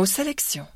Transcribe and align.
Nos 0.00 0.06
sélections. 0.06 0.66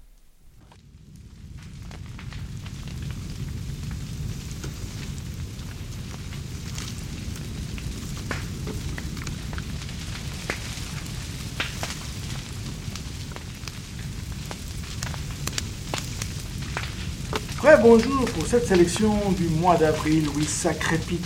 Très 17.57 17.79
bonjour 17.79 18.27
pour 18.27 18.47
cette 18.47 18.67
sélection 18.67 19.17
du 19.31 19.45
mois 19.45 19.77
d'avril. 19.77 20.29
Oui, 20.37 20.45
ça 20.45 20.75
crépite. 20.75 21.25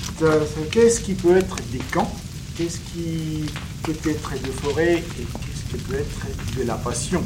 Qu'est-ce 0.71 1.01
qui 1.01 1.15
peut 1.15 1.37
être 1.37 1.57
des 1.73 1.79
camps? 1.93 2.15
Qu'est-ce 2.57 2.79
qui 2.79 3.47
peut 3.83 4.09
être 4.09 4.41
de 4.41 4.53
forêt 4.53 4.99
Et 4.99 5.25
qu'est-ce 5.25 5.77
qui 5.77 5.83
peut 5.83 5.97
être 5.97 6.57
de 6.59 6.63
la 6.63 6.77
passion? 6.77 7.25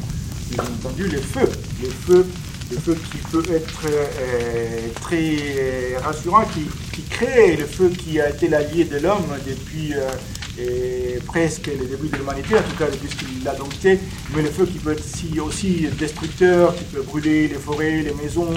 Bien 0.53 0.63
entendu, 0.65 1.07
le 1.07 1.19
feu. 1.19 1.49
Le 1.81 1.89
feu, 1.89 2.25
le 2.71 2.77
feu 2.77 2.95
qui 3.11 3.17
peut 3.31 3.43
être 3.51 3.87
euh, 3.87 4.87
très 5.01 5.97
rassurant, 5.97 6.45
qui, 6.45 6.67
qui, 6.93 7.01
crée 7.09 7.55
le 7.55 7.65
feu 7.65 7.89
qui 7.89 8.19
a 8.19 8.29
été 8.29 8.47
l'allié 8.47 8.85
de 8.85 8.97
l'homme 8.97 9.35
depuis 9.47 9.93
euh, 10.59 11.19
presque 11.25 11.67
le 11.67 11.85
début 11.85 12.09
de 12.09 12.17
l'humanité, 12.17 12.55
en 12.55 12.61
tout 12.61 12.77
cas 12.77 12.85
depuis 12.89 13.43
l'a 13.43 13.55
dompté, 13.55 13.99
mais 14.35 14.41
le 14.41 14.49
feu 14.49 14.65
qui 14.65 14.77
peut 14.77 14.91
être 14.91 15.03
aussi, 15.43 15.87
destructeur, 15.97 16.75
qui 16.75 16.83
peut 16.83 17.01
brûler 17.01 17.47
les 17.47 17.55
forêts, 17.55 18.03
les 18.03 18.13
maisons, 18.13 18.53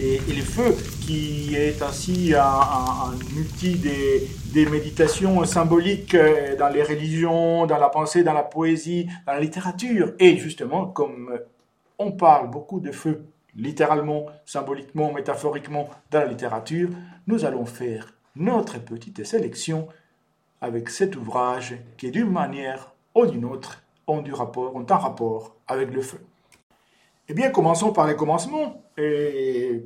et, 0.00 0.20
le 0.28 0.42
feu, 0.42 0.76
qui 1.00 1.56
est 1.56 1.82
ainsi 1.82 2.32
un, 2.34 3.14
outil 3.36 3.74
des, 3.74 4.66
méditations 4.66 5.44
symboliques 5.44 6.14
euh, 6.14 6.56
dans 6.56 6.68
les 6.68 6.82
religions, 6.82 7.66
dans 7.66 7.78
la 7.78 7.88
pensée, 7.88 8.22
dans 8.22 8.32
la 8.32 8.42
poésie, 8.42 9.08
dans 9.26 9.32
la 9.32 9.40
littérature. 9.40 10.12
Et 10.18 10.36
justement, 10.36 10.86
comme 10.86 11.38
on 11.98 12.12
parle 12.12 12.50
beaucoup 12.50 12.80
de 12.80 12.92
feu, 12.92 13.24
littéralement, 13.56 14.26
symboliquement, 14.46 15.12
métaphoriquement, 15.12 15.88
dans 16.10 16.20
la 16.20 16.26
littérature, 16.26 16.90
nous 17.26 17.44
allons 17.44 17.66
faire 17.66 18.14
notre 18.36 18.78
petite 18.78 19.24
sélection 19.24 19.88
avec 20.60 20.88
cet 20.90 21.16
ouvrage 21.16 21.76
qui, 21.96 22.10
d'une 22.10 22.30
manière 22.30 22.92
ou 23.14 23.26
d'une 23.26 23.44
autre, 23.44 23.82
ont, 24.06 24.24
un 24.24 24.96
rapport 24.96 25.56
avec 25.66 25.92
le 25.92 26.02
feu. 26.02 26.20
Eh 27.28 27.34
bien, 27.34 27.50
commençons 27.50 27.92
par 27.92 28.06
les 28.06 28.16
commencements. 28.16 28.82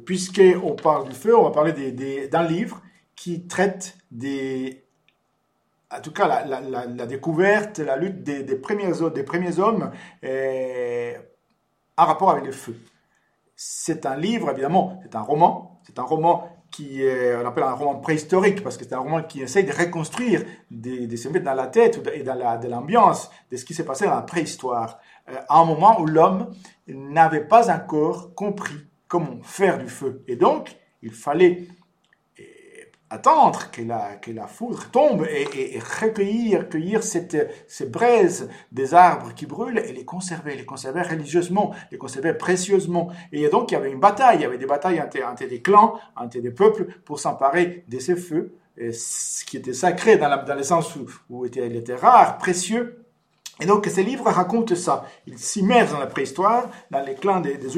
Puisqu'on 0.06 0.76
parle 0.76 1.08
du 1.08 1.14
feu, 1.14 1.36
on 1.36 1.42
va 1.42 1.50
parler 1.50 1.72
d'un 2.28 2.44
livre 2.44 2.80
qui 3.14 3.46
traite 3.46 3.98
des, 4.10 4.82
en 5.94 6.00
tout 6.00 6.12
cas, 6.12 6.44
la, 6.46 7.06
découverte, 7.06 7.78
la 7.78 7.96
lutte 7.96 8.22
des, 8.22 8.56
premiers, 8.56 9.58
hommes 9.58 9.90
euh, 10.24 11.14
en 11.96 12.06
rapport 12.06 12.30
avec 12.30 12.46
le 12.46 12.52
feu. 12.52 12.76
C'est 13.54 14.06
un 14.06 14.16
livre, 14.16 14.50
évidemment, 14.50 15.00
c'est 15.02 15.14
un 15.14 15.20
roman. 15.20 15.80
C'est 15.84 15.98
un 15.98 16.04
roman 16.04 16.48
qui 16.72 17.02
est, 17.02 17.36
on 17.36 17.46
appelle 17.46 17.64
un 17.64 17.74
roman 17.74 17.96
préhistorique 17.96 18.62
parce 18.62 18.76
que 18.76 18.84
c'est 18.84 18.94
un 18.94 19.00
roman 19.00 19.22
qui 19.22 19.42
essaye 19.42 19.64
de 19.64 19.72
reconstruire, 19.72 20.42
de, 20.70 21.06
de 21.06 21.16
se 21.16 21.28
mettre 21.28 21.44
dans 21.44 21.54
la 21.54 21.68
tête 21.68 22.00
et 22.14 22.22
dans 22.22 22.34
l'ambiance 22.68 23.30
de 23.50 23.56
ce 23.56 23.64
qui 23.64 23.74
s'est 23.74 23.84
passé 23.84 24.06
dans 24.06 24.16
la 24.16 24.22
préhistoire. 24.22 24.98
Euh, 25.28 25.34
à 25.48 25.60
un 25.60 25.64
moment 25.64 26.00
où 26.00 26.06
l'homme 26.06 26.52
n'avait 26.88 27.44
pas 27.44 27.72
encore 27.72 28.34
compris 28.34 28.88
comment 29.06 29.38
faire 29.42 29.78
du 29.78 29.88
feu. 29.88 30.24
Et 30.26 30.36
donc, 30.36 30.76
il 31.02 31.12
fallait 31.12 31.68
attendre 33.12 33.70
que 33.70 33.82
la, 33.82 34.16
que 34.16 34.30
la 34.30 34.46
foudre 34.46 34.90
tombe 34.90 35.26
et, 35.28 35.78
recueillir, 36.00 36.70
cueillir 36.70 37.02
cette, 37.02 37.36
ces 37.68 37.84
braises 37.84 38.48
des 38.72 38.94
arbres 38.94 39.34
qui 39.34 39.44
brûlent 39.44 39.78
et 39.78 39.92
les 39.92 40.06
conserver, 40.06 40.56
les 40.56 40.64
conserver 40.64 41.02
religieusement, 41.02 41.74
les 41.90 41.98
conserver 41.98 42.32
précieusement. 42.32 43.10
Et 43.30 43.46
donc, 43.50 43.70
il 43.70 43.74
y 43.74 43.76
avait 43.76 43.92
une 43.92 44.00
bataille, 44.00 44.38
il 44.38 44.42
y 44.42 44.44
avait 44.46 44.56
des 44.56 44.66
batailles 44.66 45.02
entre, 45.02 45.46
des 45.46 45.60
clans, 45.60 45.98
entre 46.16 46.38
des 46.38 46.50
peuples 46.50 46.86
pour 47.04 47.20
s'emparer 47.20 47.84
de 47.86 47.98
ces 47.98 48.16
feux, 48.16 48.54
ce 48.78 49.44
qui 49.44 49.58
était 49.58 49.74
sacré 49.74 50.16
dans, 50.16 50.44
dans 50.44 50.54
le 50.54 50.62
sens 50.62 50.96
où, 50.96 51.04
où 51.28 51.44
était, 51.44 51.66
il 51.66 51.76
était 51.76 51.94
rare, 51.94 52.38
précieux, 52.38 53.01
et 53.60 53.66
donc, 53.66 53.86
ces 53.86 54.02
livres 54.02 54.30
racontent 54.30 54.74
ça. 54.74 55.06
Ils 55.26 55.38
s'immersent 55.38 55.92
dans 55.92 55.98
la 55.98 56.06
préhistoire, 56.06 56.70
dans 56.90 57.04
les 57.04 57.14
clans 57.14 57.40
des, 57.40 57.58
des 57.58 57.68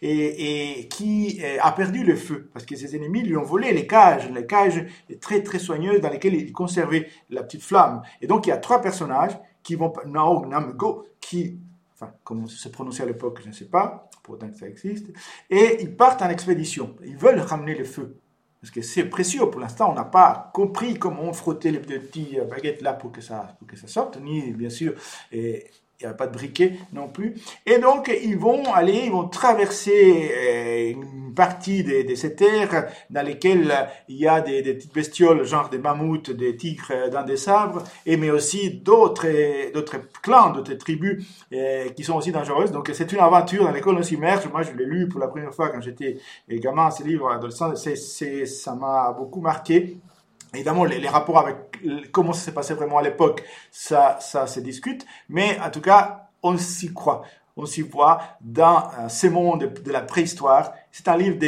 et, 0.00 0.88
qui 0.88 1.40
euh, 1.42 1.58
a 1.60 1.72
perdu 1.72 2.04
le 2.04 2.14
feu, 2.14 2.50
parce 2.52 2.64
que 2.64 2.76
ses 2.76 2.94
ennemis 2.94 3.22
lui 3.22 3.36
ont 3.36 3.42
volé 3.42 3.72
les 3.72 3.86
cages, 3.86 4.30
les 4.30 4.46
cages 4.46 4.86
très 5.20 5.42
très 5.42 5.58
soigneuses 5.58 6.00
dans 6.00 6.08
lesquelles 6.08 6.34
il 6.34 6.52
conservait 6.52 7.08
la 7.30 7.42
petite 7.42 7.62
flamme. 7.62 8.02
Et 8.20 8.26
donc, 8.26 8.46
il 8.46 8.50
y 8.50 8.52
a 8.52 8.58
trois 8.58 8.80
personnages 8.80 9.36
qui 9.62 9.74
vont, 9.74 9.92
Naog, 10.06 10.46
Namgo, 10.46 11.06
qui, 11.20 11.58
enfin, 11.94 12.12
comment 12.22 12.46
se 12.46 12.68
prononcer 12.68 13.02
à 13.02 13.06
l'époque, 13.06 13.40
je 13.42 13.48
ne 13.48 13.52
sais 13.52 13.68
pas, 13.68 14.08
pourtant 14.22 14.48
ça 14.54 14.68
existe, 14.68 15.08
et 15.50 15.82
ils 15.82 15.94
partent 15.96 16.22
en 16.22 16.30
expédition. 16.30 16.96
Ils 17.04 17.16
veulent 17.16 17.40
ramener 17.40 17.74
le 17.74 17.84
feu. 17.84 18.16
Parce 18.62 18.70
que 18.70 18.80
c'est 18.80 19.04
précieux. 19.04 19.50
Pour 19.50 19.60
l'instant, 19.60 19.90
on 19.90 19.94
n'a 19.94 20.04
pas 20.04 20.50
compris 20.54 20.94
comment 20.94 21.32
frotter 21.32 21.72
les 21.72 21.80
petites 21.80 22.48
baguettes 22.48 22.80
là 22.80 22.92
pour 22.92 23.10
que 23.10 23.20
ça, 23.20 23.56
sorte, 23.86 24.20
ni 24.20 24.52
bien 24.52 24.70
sûr, 24.70 24.94
il 26.02 26.06
n'y 26.06 26.10
a 26.12 26.14
pas 26.14 26.26
de 26.26 26.32
briquet 26.32 26.72
non 26.92 27.08
plus. 27.08 27.34
Et 27.64 27.78
donc, 27.78 28.10
ils 28.22 28.36
vont 28.36 28.72
aller, 28.72 29.02
ils 29.06 29.12
vont 29.12 29.28
traverser 29.28 30.30
euh, 30.36 30.90
une 30.90 31.34
partie 31.34 31.84
de, 31.84 32.14
ces 32.14 32.34
terres 32.34 32.88
dans 33.08 33.24
lesquelles 33.24 33.72
il 34.08 34.16
y 34.16 34.26
a 34.26 34.40
des, 34.40 34.62
petites 34.62 34.92
bestioles, 34.92 35.44
genre 35.44 35.68
des 35.68 35.78
mammouths, 35.78 36.30
des 36.30 36.56
tigres 36.56 37.08
dans 37.10 37.22
des 37.22 37.36
sabres, 37.36 37.84
et 38.04 38.16
mais 38.16 38.30
aussi 38.30 38.70
d'autres, 38.70 39.26
clans, 40.22 40.50
d'autres 40.50 40.74
tribus 40.74 41.24
euh, 41.52 41.88
qui 41.90 42.02
sont 42.02 42.14
aussi 42.14 42.32
dangereuses. 42.32 42.72
Donc, 42.72 42.90
c'est 42.92 43.10
une 43.12 43.20
aventure 43.20 43.64
dans 43.64 43.70
laquelle 43.70 43.94
on 43.94 44.02
s'immerge. 44.02 44.48
Moi, 44.50 44.62
je 44.62 44.72
l'ai 44.72 44.84
lu 44.84 45.08
pour 45.08 45.20
la 45.20 45.28
première 45.28 45.54
fois 45.54 45.68
quand 45.70 45.80
j'étais 45.80 46.18
gamin, 46.48 46.90
ce 46.90 47.04
livre 47.04 47.30
adolescent. 47.30 47.74
Ça 47.76 48.74
m'a 48.74 49.12
beaucoup 49.12 49.40
marqué. 49.40 49.98
Évidemment, 50.54 50.84
les, 50.84 51.08
rapports 51.08 51.38
avec 51.38 51.56
comment 52.10 52.32
ça 52.32 52.46
s'est 52.46 52.54
passé 52.54 52.74
vraiment 52.74 52.98
à 52.98 53.02
l'époque, 53.02 53.42
ça, 53.70 54.18
ça 54.20 54.46
se 54.46 54.60
discute, 54.60 55.06
mais 55.28 55.58
en 55.60 55.70
tout 55.70 55.80
cas, 55.80 56.28
on 56.42 56.56
s'y 56.56 56.92
croit. 56.92 57.22
On 57.54 57.66
s'y 57.66 57.82
voit 57.82 58.20
dans 58.40 58.88
euh, 58.98 59.08
ces 59.08 59.28
mondes 59.28 59.74
de, 59.84 59.92
la 59.92 60.00
préhistoire. 60.00 60.72
C'est 60.90 61.06
un 61.08 61.16
livre 61.18 61.38
de, 61.38 61.46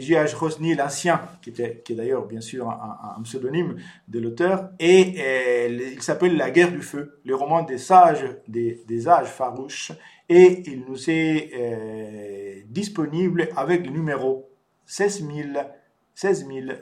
J.H. 0.00 0.36
Rosny, 0.36 0.74
l'ancien, 0.76 1.20
qui, 1.42 1.50
était, 1.50 1.82
qui 1.84 1.94
est 1.94 1.96
d'ailleurs 1.96 2.26
bien 2.26 2.40
sûr 2.40 2.70
un, 2.70 3.20
pseudonyme 3.24 3.76
de 4.06 4.20
l'auteur, 4.20 4.70
et 4.78 5.14
euh, 5.18 5.92
il 5.94 6.02
s'appelle 6.02 6.36
La 6.36 6.50
guerre 6.50 6.70
du 6.70 6.80
feu, 6.80 7.20
le 7.24 7.34
roman 7.34 7.62
des 7.62 7.78
sages, 7.78 8.24
des, 8.46 9.08
âges 9.08 9.26
farouches, 9.26 9.90
et 10.28 10.62
il 10.66 10.84
nous 10.88 11.10
est 11.10 11.50
euh, 11.54 12.60
disponible 12.68 13.48
avec 13.56 13.84
le 13.84 13.90
numéro 13.92 14.48
16 14.86 15.24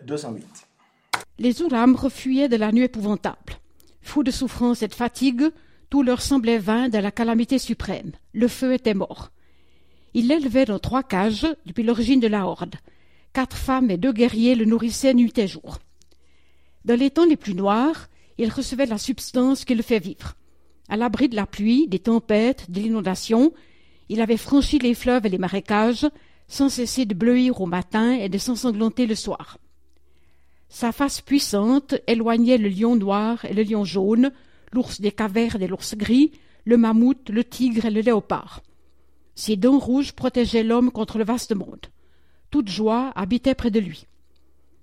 208. 0.05 0.74
Les 1.39 1.63
Ouram 1.63 1.97
fuyaient 2.11 2.49
de 2.49 2.57
la 2.57 2.71
nuit 2.71 2.85
épouvantable. 2.85 3.59
Fous 4.03 4.23
de 4.23 4.31
souffrance 4.31 4.83
et 4.83 4.89
de 4.89 4.95
fatigue, 4.95 5.51
tout 5.91 6.03
leur 6.03 6.23
semblait 6.23 6.59
vain 6.59 6.89
dans 6.89 7.03
la 7.03 7.11
calamité 7.11 7.59
suprême. 7.59 8.13
Le 8.33 8.47
feu 8.47 8.73
était 8.73 8.95
mort. 8.95 9.31
Ils 10.15 10.29
l'élevaient 10.29 10.65
dans 10.65 10.79
trois 10.79 11.03
cages 11.03 11.49
depuis 11.67 11.83
l'origine 11.83 12.21
de 12.21 12.29
la 12.29 12.47
horde. 12.47 12.77
Quatre 13.33 13.57
femmes 13.57 13.91
et 13.91 13.97
deux 13.97 14.13
guerriers 14.13 14.55
le 14.55 14.65
nourrissaient 14.65 15.15
nuit 15.15 15.33
et 15.37 15.49
jour. 15.49 15.79
Dans 16.85 16.99
les 16.99 17.11
temps 17.11 17.25
les 17.25 17.37
plus 17.37 17.55
noirs, 17.55 18.09
il 18.39 18.51
recevait 18.51 18.87
la 18.87 18.99
substance 18.99 19.65
qui 19.65 19.75
le 19.75 19.83
fait 19.83 19.99
vivre. 19.99 20.35
À 20.89 20.97
l'abri 20.97 21.29
de 21.29 21.37
la 21.37 21.47
pluie, 21.47 21.89
des 21.89 21.99
tempêtes, 21.99 22.71
de 22.71 22.81
l'inondation, 22.81 23.53
il 24.09 24.21
avait 24.21 24.37
franchi 24.37 24.79
les 24.79 24.95
fleuves 24.95 25.27
et 25.27 25.31
les 25.31 25.39
marécages, 25.39 26.07
sans 26.47 26.69
cesser 26.69 27.07
de 27.07 27.15
bleuir 27.15 27.61
au 27.61 27.67
matin 27.67 28.13
et 28.13 28.29
de 28.29 28.39
s'ensanglanter 28.39 29.07
le 29.07 29.15
soir. 29.17 29.59
Sa 30.75 30.91
face 30.91 31.21
puissante 31.21 31.95
éloignait 32.09 32.59
le 32.59 32.69
lion 32.69 32.97
noir 32.97 33.45
et 33.45 33.55
le 33.55 33.63
lion 33.63 33.85
jaune, 33.85 34.33
l'ours 34.73 35.01
des 35.01 35.13
cavernes 35.13 35.63
et 35.63 35.69
l'ours 35.69 35.95
gris, 35.95 36.33
le 36.65 36.77
mammouth, 36.77 37.31
le 37.31 37.45
tigre 37.45 37.85
et 37.85 37.93
le 37.93 38.01
léopard. 38.01 38.61
Ses 39.37 39.55
dents 39.55 39.79
rouges 39.79 40.15
protégeaient 40.15 40.65
l'homme 40.65 40.91
contre 40.91 41.17
le 41.19 41.23
vaste 41.23 41.55
monde. 41.55 41.87
Toute 42.51 42.69
joie 42.69 43.13
habitait 43.15 43.55
près 43.55 43.71
de 43.71 43.79
lui. 43.79 44.09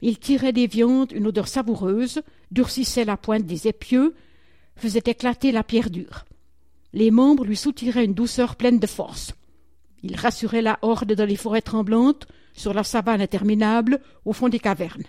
Il 0.01 0.17
tirait 0.17 0.53
des 0.53 0.65
viandes 0.65 1.11
une 1.11 1.27
odeur 1.27 1.49
savoureuse, 1.49 2.21
durcissait 2.51 3.03
la 3.03 3.17
pointe 3.17 3.45
des 3.45 3.67
épieux, 3.67 4.15
faisait 4.77 5.03
éclater 5.05 5.51
la 5.51 5.65
pierre 5.65 5.89
dure. 5.89 6.23
Les 6.93 7.11
membres 7.11 7.43
lui 7.43 7.57
soutiraient 7.57 8.05
une 8.05 8.13
douceur 8.13 8.55
pleine 8.55 8.79
de 8.79 8.87
force. 8.87 9.33
Il 10.03 10.15
rassurait 10.15 10.61
la 10.61 10.79
horde 10.83 11.11
dans 11.11 11.27
les 11.27 11.35
forêts 11.35 11.61
tremblantes, 11.61 12.27
sur 12.53 12.73
la 12.73 12.85
savane 12.85 13.19
interminable, 13.19 13.99
au 14.23 14.31
fond 14.31 14.47
des 14.47 14.59
cavernes. 14.59 15.03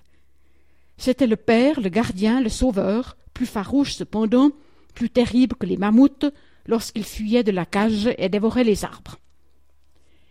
C'était 0.97 1.27
le 1.27 1.37
père, 1.37 1.81
le 1.81 1.89
gardien, 1.89 2.41
le 2.41 2.49
sauveur, 2.49 3.17
plus 3.35 3.47
farouche 3.47 3.94
cependant, 3.94 4.50
plus 4.94 5.11
terrible 5.11 5.56
que 5.56 5.67
les 5.67 5.77
mammouths, 5.77 6.33
lorsqu'il 6.67 7.05
fuyait 7.05 7.43
de 7.43 7.50
la 7.50 7.67
cage 7.67 8.11
et 8.19 8.29
dévorait 8.29 8.65
les 8.65 8.85
arbres. 8.85 9.17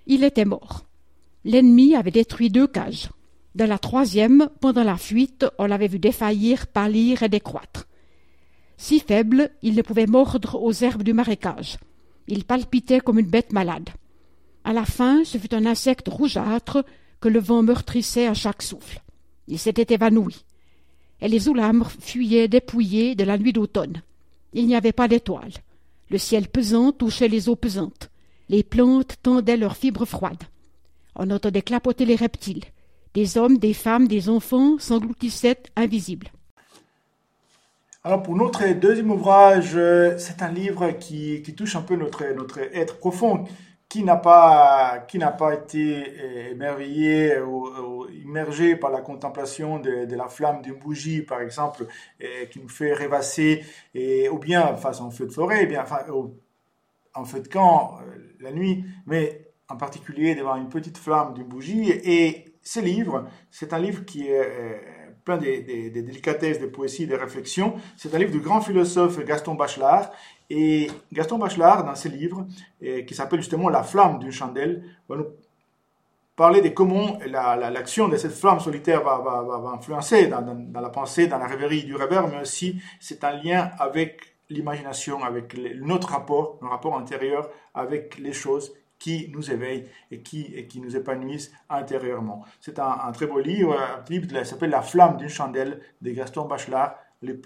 Il 0.07 0.23
était 0.23 0.45
mort. 0.45 0.85
L'ennemi 1.43 1.95
avait 1.95 2.11
détruit 2.11 2.49
deux 2.49 2.67
cages. 2.67 3.09
Dans 3.55 3.67
la 3.67 3.79
troisième, 3.79 4.49
pendant 4.61 4.83
la 4.83 4.97
fuite, 4.97 5.45
on 5.57 5.65
l'avait 5.65 5.87
vu 5.87 5.99
défaillir, 5.99 6.67
pâlir 6.67 7.23
et 7.23 7.29
décroître. 7.29 7.87
Si 8.77 8.99
faible, 8.99 9.51
il 9.61 9.75
ne 9.75 9.81
pouvait 9.81 10.07
mordre 10.07 10.61
aux 10.61 10.71
herbes 10.71 11.03
du 11.03 11.13
marécage. 11.13 11.77
Il 12.27 12.45
palpitait 12.45 13.01
comme 13.01 13.19
une 13.19 13.29
bête 13.29 13.51
malade. 13.51 13.89
À 14.63 14.73
la 14.73 14.85
fin, 14.85 15.23
ce 15.23 15.37
fut 15.37 15.53
un 15.53 15.65
insecte 15.65 16.07
rougeâtre 16.07 16.83
que 17.19 17.29
le 17.29 17.39
vent 17.39 17.61
meurtrissait 17.61 18.27
à 18.27 18.33
chaque 18.33 18.61
souffle. 18.61 19.01
Il 19.47 19.59
s'était 19.59 19.93
évanoui. 19.93 20.45
Et 21.21 21.27
les 21.27 21.47
oulambres 21.47 21.91
fuyaient 21.99 22.47
dépouillés 22.47 23.15
de 23.15 23.23
la 23.23 23.37
nuit 23.37 23.53
d'automne. 23.53 24.01
Il 24.53 24.67
n'y 24.67 24.75
avait 24.75 24.91
pas 24.91 25.07
d'étoiles. 25.07 25.53
Le 26.09 26.17
ciel 26.17 26.47
pesant 26.47 26.91
touchait 26.91 27.27
les 27.27 27.47
eaux 27.47 27.55
pesantes. 27.55 28.09
Les 28.49 28.63
plantes 28.63 29.15
tendaient 29.23 29.57
leurs 29.57 29.77
fibres 29.77 30.05
froides. 30.05 30.43
On 31.15 31.29
entendait 31.29 31.61
clapoter 31.61 32.05
les 32.05 32.15
reptiles. 32.15 32.65
Des 33.13 33.37
hommes, 33.37 33.57
des 33.57 33.73
femmes, 33.73 34.07
des 34.07 34.29
enfants 34.29 34.77
s'engloutissaient 34.79 35.63
invisibles. 35.75 36.31
Alors 38.03 38.23
pour 38.23 38.35
notre 38.35 38.67
deuxième 38.73 39.11
ouvrage, 39.11 39.71
euh, 39.75 40.17
c'est 40.17 40.41
un 40.41 40.51
livre 40.51 40.91
qui, 40.91 41.43
touche 41.55 41.75
un 41.75 41.81
peu 41.81 41.95
notre, 41.95 42.23
notre 42.35 42.59
être 42.73 42.97
profond. 42.97 43.45
Qui 43.91 44.03
n'a 44.03 44.15
pas, 44.15 44.99
qui 45.05 45.17
n'a 45.17 45.31
pas 45.31 45.53
été 45.53 46.13
euh, 46.17 46.51
émerveillé 46.51 47.41
ou, 47.41 48.07
immergé 48.23 48.77
par 48.77 48.89
la 48.89 49.01
contemplation 49.01 49.79
de, 49.79 50.15
la 50.15 50.29
flamme 50.29 50.61
d'une 50.61 50.79
bougie, 50.79 51.21
par 51.23 51.41
exemple, 51.41 51.85
qui 52.51 52.61
nous 52.61 52.69
fait 52.69 52.93
rêvasser, 52.93 53.65
et, 53.93 54.29
ou 54.29 54.37
bien 54.39 54.77
face 54.77 55.01
en 55.01 55.11
feu 55.11 55.25
de 55.25 55.31
forêt, 55.33 55.65
bien, 55.65 55.81
enfin, 55.83 55.99
en 57.13 57.25
feu 57.25 57.41
de 57.41 57.47
camp, 57.47 57.99
euh, 58.01 58.35
la 58.39 58.51
nuit, 58.51 58.85
mais 59.05 59.47
en 59.69 59.77
particulier 59.77 60.35
devant 60.35 60.55
une 60.55 60.69
petite 60.69 60.97
flamme 60.97 61.33
d'une 61.33 61.47
bougie. 61.47 61.89
Et 61.89 62.55
ce 62.61 62.79
livre, 62.79 63.27
c'est 63.49 63.73
un 63.73 63.79
livre 63.79 64.05
qui 64.05 64.27
est 64.27 64.39
plein 65.23 65.37
des, 65.37 65.89
délicatesses, 65.89 66.59
des 66.59 66.67
poésies, 66.67 67.07
des 67.07 67.15
réflexions. 67.15 67.75
C'est 67.97 68.13
un 68.13 68.17
livre 68.17 68.31
du 68.31 68.39
grand 68.39 68.61
philosophe 68.61 69.23
Gaston 69.25 69.55
Bachelard. 69.55 70.11
Et 70.49 70.89
Gaston 71.13 71.37
Bachelard, 71.37 71.85
dans 71.85 71.95
ses 71.95 72.09
livres, 72.09 72.45
qui 72.81 73.15
s'appelle 73.15 73.39
justement 73.39 73.69
La 73.69 73.83
flamme 73.83 74.19
d'une 74.19 74.31
chandelle, 74.31 74.83
va 75.07 75.15
nous 75.15 75.27
parler 76.35 76.61
de 76.61 76.69
comment 76.69 77.19
l'action 77.27 78.07
de 78.07 78.17
cette 78.17 78.31
flamme 78.31 78.59
solitaire 78.59 79.03
va, 79.03 79.19
va, 79.19 79.69
influencer 79.75 80.27
dans, 80.27 80.41
la 80.73 80.89
pensée, 80.89 81.27
dans 81.27 81.37
la 81.37 81.45
rêverie 81.45 81.83
du 81.83 81.95
rêveur, 81.95 82.27
mais 82.27 82.41
aussi 82.41 82.81
c'est 82.99 83.23
un 83.23 83.33
lien 83.33 83.69
avec 83.77 84.35
l'imagination, 84.49 85.23
avec 85.23 85.55
notre 85.75 86.09
rapport, 86.09 86.57
notre 86.61 86.71
rapport 86.71 86.97
intérieur 86.97 87.49
avec 87.73 88.17
les 88.17 88.33
choses 88.33 88.73
qui 89.01 89.29
nous 89.33 89.49
éveillent 89.49 89.87
et 90.11 90.21
qui, 90.21 90.79
nous 90.79 90.95
épanouissent 90.95 91.51
intérieurement. 91.67 92.45
C'est 92.59 92.77
un, 92.77 93.11
très 93.11 93.25
beau 93.25 93.39
livre, 93.39 93.75
un 93.75 94.03
livre 94.07 94.43
s'appelle 94.43 94.69
La 94.69 94.83
flamme 94.83 95.17
d'une 95.17 95.27
chandelle 95.27 95.81
de 96.01 96.11
Gaston 96.11 96.45
Bachelard, 96.45 96.97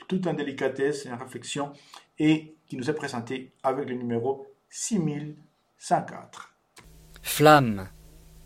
tout 0.09 0.27
en 0.27 0.33
délicatesse 0.33 1.05
et 1.05 1.11
en 1.13 1.17
réflexion, 1.17 1.71
et 2.19 2.57
qui 2.67 2.75
nous 2.75 2.89
est 2.89 2.93
présenté 2.93 3.53
avec 3.63 3.87
le 3.87 3.95
numéro 3.95 4.45
6054. 4.67 6.53
Flamme, 7.21 7.87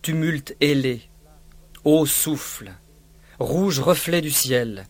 tumulte 0.03 0.55
ailé, 0.61 1.01
eau 1.85 2.05
souffle, 2.05 2.73
rouge 3.39 3.79
reflet 3.79 4.21
du 4.21 4.29
ciel, 4.29 4.85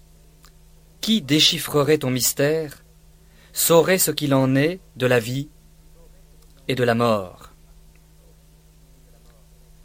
qui 0.99 1.21
déchiffrerait 1.21 1.99
ton 1.99 2.09
mystère, 2.09 2.83
saurait 3.53 3.97
ce 3.97 4.11
qu'il 4.11 4.33
en 4.33 4.57
est 4.57 4.81
de 4.97 5.05
la 5.05 5.21
vie 5.21 5.47
et 6.67 6.75
de 6.75 6.83
la 6.83 6.95
mort. 6.95 7.48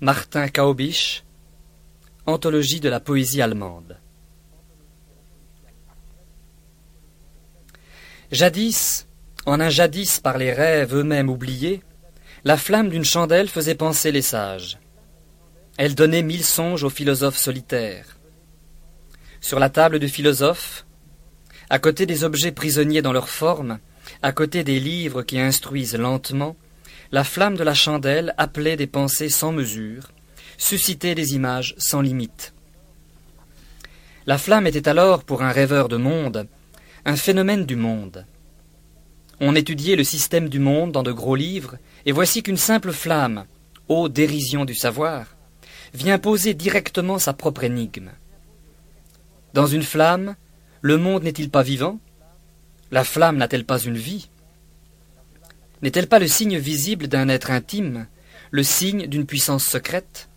Martin 0.04 0.48
Kaubich, 0.48 1.24
Anthologie 2.26 2.78
de 2.78 2.90
la 2.90 3.00
poésie 3.00 3.40
allemande. 3.40 3.96
Jadis, 8.30 9.06
en 9.46 9.60
un 9.60 9.70
jadis 9.70 10.20
par 10.20 10.36
les 10.36 10.52
rêves 10.52 10.94
eux-mêmes 10.94 11.30
oubliés, 11.30 11.82
la 12.44 12.58
flamme 12.58 12.90
d'une 12.90 13.02
chandelle 13.02 13.48
faisait 13.48 13.76
penser 13.76 14.12
les 14.12 14.20
sages. 14.20 14.78
Elle 15.78 15.94
donnait 15.94 16.20
mille 16.20 16.44
songes 16.44 16.84
aux 16.84 16.90
philosophes 16.90 17.38
solitaires. 17.38 18.18
Sur 19.40 19.58
la 19.58 19.70
table 19.70 19.98
du 19.98 20.10
philosophe, 20.10 20.84
à 21.70 21.78
côté 21.78 22.04
des 22.04 22.24
objets 22.24 22.52
prisonniers 22.52 23.00
dans 23.00 23.14
leur 23.14 23.30
forme, 23.30 23.78
à 24.20 24.32
côté 24.32 24.64
des 24.64 24.80
livres 24.80 25.22
qui 25.22 25.40
instruisent 25.40 25.96
lentement, 25.96 26.56
la 27.14 27.22
flamme 27.22 27.56
de 27.56 27.62
la 27.62 27.74
chandelle 27.74 28.34
appelait 28.38 28.76
des 28.76 28.88
pensées 28.88 29.28
sans 29.28 29.52
mesure, 29.52 30.08
suscitait 30.58 31.14
des 31.14 31.36
images 31.36 31.76
sans 31.78 32.00
limite. 32.00 32.54
La 34.26 34.36
flamme 34.36 34.66
était 34.66 34.88
alors, 34.88 35.22
pour 35.22 35.44
un 35.44 35.52
rêveur 35.52 35.86
de 35.86 35.96
monde, 35.96 36.48
un 37.04 37.14
phénomène 37.14 37.66
du 37.66 37.76
monde. 37.76 38.26
On 39.38 39.54
étudiait 39.54 39.94
le 39.94 40.02
système 40.02 40.48
du 40.48 40.58
monde 40.58 40.90
dans 40.90 41.04
de 41.04 41.12
gros 41.12 41.36
livres, 41.36 41.76
et 42.04 42.10
voici 42.10 42.42
qu'une 42.42 42.56
simple 42.56 42.90
flamme, 42.90 43.44
ô 43.86 44.08
dérision 44.08 44.64
du 44.64 44.74
savoir, 44.74 45.36
vient 45.94 46.18
poser 46.18 46.52
directement 46.52 47.20
sa 47.20 47.32
propre 47.32 47.62
énigme. 47.62 48.10
Dans 49.52 49.68
une 49.68 49.84
flamme, 49.84 50.34
le 50.80 50.98
monde 50.98 51.22
n'est-il 51.22 51.48
pas 51.48 51.62
vivant? 51.62 52.00
La 52.90 53.04
flamme 53.04 53.36
n'a-t-elle 53.36 53.64
pas 53.64 53.78
une 53.78 53.98
vie? 53.98 54.30
N'est-elle 55.84 56.06
pas 56.06 56.18
le 56.18 56.26
signe 56.26 56.56
visible 56.56 57.08
d'un 57.08 57.28
être 57.28 57.50
intime, 57.50 58.06
le 58.50 58.62
signe 58.62 59.06
d'une 59.06 59.26
puissance 59.26 59.66
secrète? 59.66 60.30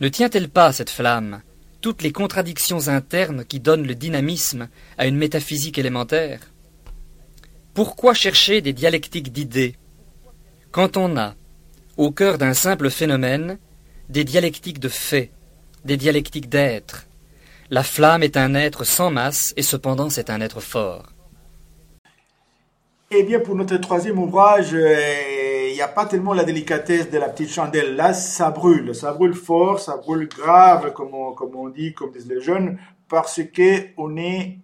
Ne 0.00 0.08
tient-elle 0.08 0.50
pas, 0.50 0.70
cette 0.70 0.90
flamme, 0.90 1.40
toutes 1.80 2.02
les 2.02 2.12
contradictions 2.12 2.88
internes 2.88 3.46
qui 3.46 3.58
donnent 3.58 3.86
le 3.86 3.94
dynamisme 3.94 4.68
à 4.98 5.06
une 5.06 5.16
métaphysique 5.16 5.78
élémentaire? 5.78 6.40
Pourquoi 7.72 8.12
chercher 8.12 8.60
des 8.60 8.74
dialectiques 8.74 9.32
d'idées 9.32 9.76
quand 10.72 10.98
on 10.98 11.16
a, 11.16 11.36
au 11.96 12.10
cœur 12.10 12.36
d'un 12.36 12.52
simple 12.52 12.90
phénomène, 12.90 13.58
des 14.10 14.24
dialectiques 14.24 14.80
de 14.80 14.90
faits, 14.90 15.30
des 15.86 15.96
dialectiques 15.96 16.50
d'être 16.50 17.06
La 17.70 17.82
flamme 17.82 18.22
est 18.22 18.36
un 18.36 18.54
être 18.54 18.84
sans 18.84 19.10
masse 19.10 19.54
et 19.56 19.62
cependant 19.62 20.10
c'est 20.10 20.28
un 20.28 20.42
être 20.42 20.60
fort. 20.60 21.13
Eh 23.16 23.22
bien, 23.22 23.38
pour 23.38 23.54
notre 23.54 23.76
troisième 23.76 24.18
ouvrage, 24.18 24.70
euh, 24.74 25.68
il 25.68 25.74
n'y 25.74 25.80
a 25.80 25.86
pas 25.86 26.04
tellement 26.04 26.34
la 26.34 26.42
délicatesse 26.42 27.08
de 27.12 27.18
la 27.18 27.28
petite 27.28 27.50
chandelle. 27.50 27.94
Là, 27.94 28.12
ça 28.12 28.50
brûle. 28.50 28.92
Ça 28.92 29.12
brûle 29.12 29.34
fort, 29.34 29.78
ça 29.78 29.96
brûle 29.96 30.26
grave, 30.26 30.92
comme 30.94 31.14
on, 31.14 31.32
comme 31.32 31.54
on 31.54 31.68
dit, 31.68 31.94
comme 31.94 32.10
disent 32.10 32.26
les 32.26 32.40
jeunes, 32.40 32.76
parce 33.08 33.40
qu'on 33.54 34.16
est 34.16 34.58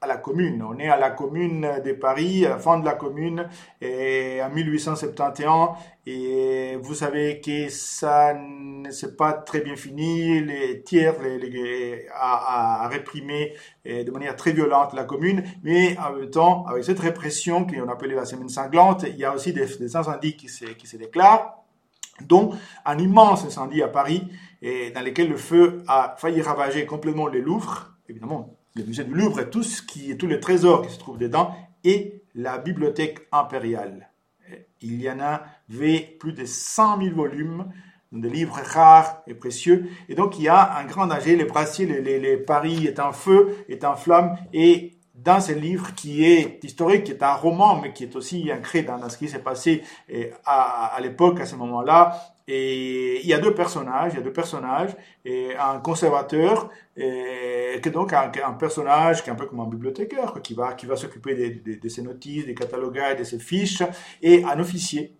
à 0.00 0.06
la 0.06 0.16
commune. 0.18 0.62
On 0.62 0.78
est 0.78 0.88
à 0.88 0.96
la 0.96 1.10
commune 1.10 1.80
de 1.84 1.92
Paris, 1.92 2.44
à 2.44 2.50
la 2.50 2.58
fin 2.58 2.78
de 2.78 2.84
la 2.84 2.94
commune, 2.94 3.48
en 3.82 4.50
1871. 4.50 5.70
Et 6.06 6.76
vous 6.80 6.94
savez 6.94 7.40
que 7.40 7.68
ça 7.68 8.34
ne 8.34 8.90
s'est 8.90 9.16
pas 9.16 9.32
très 9.32 9.60
bien 9.60 9.76
fini. 9.76 10.40
Les 10.40 10.82
tiers 10.82 11.14
les, 11.22 12.06
a, 12.14 12.88
réprimé 12.88 13.54
de 13.84 14.10
manière 14.10 14.36
très 14.36 14.52
violente 14.52 14.92
la 14.92 15.04
commune. 15.04 15.44
Mais 15.62 15.96
en 15.98 16.12
même 16.12 16.30
temps, 16.30 16.66
avec 16.66 16.84
cette 16.84 17.00
répression 17.00 17.66
qu'on 17.66 17.88
appelait 17.88 18.14
la 18.14 18.26
semaine 18.26 18.48
sanglante, 18.48 19.04
il 19.08 19.16
y 19.16 19.24
a 19.24 19.34
aussi 19.34 19.52
des, 19.52 19.96
incendies 19.96 20.36
qui 20.36 20.48
se, 20.48 20.96
déclarent 20.96 21.62
dont 22.22 22.52
un 22.86 22.98
immense 22.98 23.44
incendie 23.44 23.82
à 23.82 23.88
Paris, 23.88 24.28
dans 24.62 25.04
lequel 25.04 25.28
le 25.28 25.36
feu 25.36 25.82
a 25.86 26.16
failli 26.18 26.40
ravager 26.40 26.86
complètement 26.86 27.26
les 27.26 27.40
Louvres, 27.42 27.94
évidemment 28.08 28.55
le 28.76 28.84
musée 28.84 29.04
du 29.04 29.14
Louvre 29.14 29.40
et 29.40 29.50
tout 29.50 29.62
ce 29.62 29.82
qui, 29.82 30.16
tous 30.16 30.26
les 30.26 30.40
trésors 30.40 30.82
qui 30.82 30.92
se 30.92 30.98
trouvent 30.98 31.18
dedans, 31.18 31.54
et 31.84 32.22
la 32.34 32.58
bibliothèque 32.58 33.26
impériale. 33.32 34.10
Il 34.80 35.00
y 35.00 35.10
en 35.10 35.18
avait 35.18 36.16
plus 36.20 36.32
de 36.32 36.44
100 36.44 37.02
000 37.02 37.16
volumes 37.16 37.66
de 38.12 38.28
livres 38.28 38.60
rares 38.62 39.22
et 39.26 39.34
précieux. 39.34 39.88
Et 40.08 40.14
donc, 40.14 40.38
il 40.38 40.44
y 40.44 40.48
a 40.48 40.76
un 40.76 40.84
grand 40.84 41.06
danger. 41.06 41.36
Les 41.36 41.44
brassiers, 41.44 41.86
les, 41.86 42.20
les, 42.20 42.36
Paris 42.36 42.86
est 42.86 43.00
en 43.00 43.12
feu, 43.12 43.56
est 43.68 43.84
en 43.84 43.96
flamme. 43.96 44.36
Et 44.52 44.95
dans 45.26 45.40
ce 45.40 45.50
livre 45.50 45.92
qui 45.96 46.24
est 46.24 46.62
historique, 46.62 47.02
qui 47.02 47.10
est 47.10 47.22
un 47.22 47.34
roman, 47.34 47.80
mais 47.80 47.92
qui 47.92 48.04
est 48.04 48.14
aussi 48.14 48.48
ancré 48.52 48.82
dans, 48.82 49.08
ce 49.08 49.18
qui 49.18 49.28
s'est 49.28 49.40
passé 49.40 49.82
à, 50.44 50.96
l'époque, 51.02 51.40
à 51.40 51.46
ce 51.46 51.56
moment-là, 51.56 52.16
et 52.46 53.20
il 53.22 53.26
y 53.26 53.34
a 53.34 53.38
deux 53.38 53.52
personnages, 53.52 54.12
il 54.12 54.18
y 54.18 54.20
a 54.20 54.22
deux 54.22 54.32
personnages, 54.32 54.92
et 55.24 55.56
un 55.56 55.80
conservateur, 55.80 56.70
qui 56.94 57.02
est 57.02 57.90
donc 57.92 58.12
un, 58.12 58.52
personnage 58.52 59.24
qui 59.24 59.30
est 59.30 59.32
un 59.32 59.36
peu 59.36 59.46
comme 59.46 59.58
un 59.58 59.66
bibliothécaire, 59.66 60.40
qui 60.44 60.54
va, 60.54 60.76
s'occuper 60.94 61.34
de, 61.34 61.80
de, 61.80 61.88
ses 61.88 62.02
notices, 62.02 62.46
des 62.46 62.54
catalogages, 62.54 63.18
de 63.18 63.24
ses 63.24 63.40
fiches, 63.40 63.82
et 64.22 64.44
un 64.44 64.60
officier, 64.60 65.16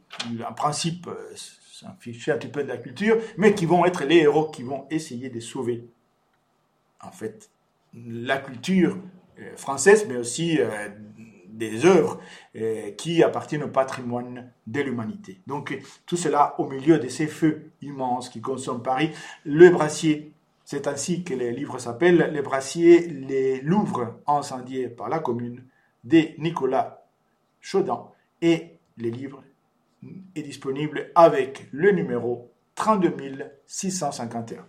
en 0.49 0.55
principe, 0.55 1.11
c'est 1.35 1.87
un 2.31 2.37
petit 2.39 2.49
peu 2.49 2.63
de 2.63 2.69
la 2.69 2.77
culture, 2.77 3.17
mais 3.39 3.55
qui 3.55 3.67
vont 3.67 3.85
être 3.85 4.05
les 4.05 4.19
héros 4.19 4.51
qui 4.51 4.63
vont 4.63 4.87
essayer 4.89 5.31
de 5.31 5.41
sauver, 5.41 5.85
en 7.03 7.11
fait, 7.11 7.51
la 7.93 8.39
culture 8.39 8.99
française, 9.57 10.07
mais 10.09 10.17
aussi 10.17 10.59
euh, 10.61 10.89
des 11.57 11.85
œuvres 11.87 12.21
euh, 12.57 12.93
qui 12.93 13.23
appartiennent 13.23 13.65
au 13.65 13.69
patrimoine 13.69 14.51
de 14.67 14.81
l'humanité. 14.81 15.41
Donc 15.47 15.79
tout 16.07 16.17
cela 16.17 16.55
au 16.59 16.69
milieu 16.69 16.99
de 16.99 17.09
ces 17.09 17.27
feux 17.27 17.71
immenses 17.83 18.29
qui 18.29 18.41
consomment 18.41 18.83
Paris. 18.83 19.11
Le 19.45 19.71
brassier, 19.71 20.33
c'est 20.65 20.87
ainsi 20.87 21.25
que 21.25 21.35
les 21.35 21.53
livres 21.53 21.79
s'appellent, 21.79 22.31
les 22.33 22.43
brassiers, 22.43 23.07
les 23.09 23.61
Louvres 23.63 24.17
incendiés 24.27 24.89
par 24.89 25.09
la 25.09 25.19
commune 25.19 25.65
de 26.05 26.29
Nicolas 26.39 27.07
Chaudin 27.61 28.05
et 28.43 28.79
les 28.99 29.11
livres 29.11 29.43
est 30.35 30.43
disponible 30.43 31.11
avec 31.15 31.69
le 31.73 31.91
numéro 31.91 32.53
32651. 32.77 34.67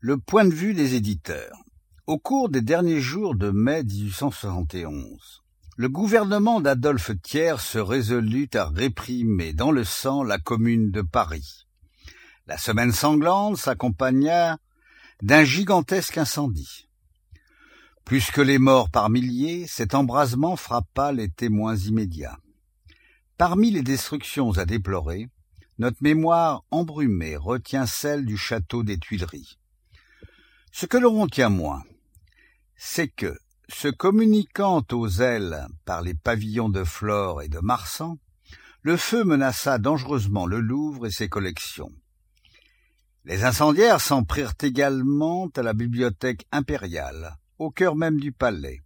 Le 0.00 0.18
point 0.18 0.44
de 0.44 0.52
vue 0.52 0.74
des 0.74 0.96
éditeurs. 0.96 1.63
Au 2.06 2.18
cours 2.18 2.50
des 2.50 2.60
derniers 2.60 3.00
jours 3.00 3.34
de 3.34 3.50
mai 3.50 3.82
1871, 3.82 5.42
le 5.78 5.88
gouvernement 5.88 6.60
d'Adolphe 6.60 7.12
Thiers 7.22 7.60
se 7.60 7.78
résolut 7.78 8.50
à 8.52 8.66
réprimer 8.66 9.54
dans 9.54 9.70
le 9.70 9.84
sang 9.84 10.22
la 10.22 10.36
commune 10.36 10.90
de 10.90 11.00
Paris. 11.00 11.66
La 12.46 12.58
semaine 12.58 12.92
sanglante 12.92 13.56
s'accompagna 13.56 14.58
d'un 15.22 15.44
gigantesque 15.44 16.18
incendie. 16.18 16.90
Plus 18.04 18.30
que 18.30 18.42
les 18.42 18.58
morts 18.58 18.90
par 18.90 19.08
milliers, 19.08 19.66
cet 19.66 19.94
embrasement 19.94 20.56
frappa 20.56 21.10
les 21.10 21.30
témoins 21.30 21.76
immédiats. 21.76 22.36
Parmi 23.38 23.70
les 23.70 23.82
destructions 23.82 24.50
à 24.58 24.66
déplorer, 24.66 25.30
notre 25.78 26.02
mémoire 26.02 26.64
embrumée 26.70 27.38
retient 27.38 27.86
celle 27.86 28.26
du 28.26 28.36
château 28.36 28.82
des 28.82 28.98
Tuileries. 28.98 29.58
Ce 30.70 30.84
que 30.84 30.98
l'on 30.98 31.22
retient 31.22 31.48
moins, 31.48 31.82
c'est 32.76 33.08
que, 33.08 33.36
se 33.68 33.88
communiquant 33.88 34.84
aux 34.92 35.08
ailes 35.08 35.66
par 35.84 36.02
les 36.02 36.14
pavillons 36.14 36.68
de 36.68 36.84
Flore 36.84 37.42
et 37.42 37.48
de 37.48 37.60
Marsan, 37.60 38.18
le 38.82 38.96
feu 38.96 39.24
menaça 39.24 39.78
dangereusement 39.78 40.46
le 40.46 40.60
Louvre 40.60 41.06
et 41.06 41.10
ses 41.10 41.28
collections. 41.28 41.92
Les 43.24 43.44
incendiaires 43.44 44.02
s'en 44.02 44.22
prirent 44.22 44.52
également 44.60 45.48
à 45.56 45.62
la 45.62 45.72
bibliothèque 45.72 46.46
impériale, 46.52 47.38
au 47.58 47.70
cœur 47.70 47.96
même 47.96 48.20
du 48.20 48.32
palais, 48.32 48.82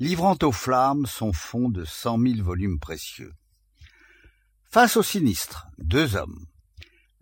livrant 0.00 0.36
aux 0.42 0.52
flammes 0.52 1.06
son 1.06 1.32
fond 1.32 1.68
de 1.68 1.84
cent 1.84 2.18
mille 2.18 2.42
volumes 2.42 2.80
précieux. 2.80 3.32
Face 4.70 4.96
au 4.96 5.02
sinistre, 5.02 5.68
deux 5.78 6.16
hommes. 6.16 6.44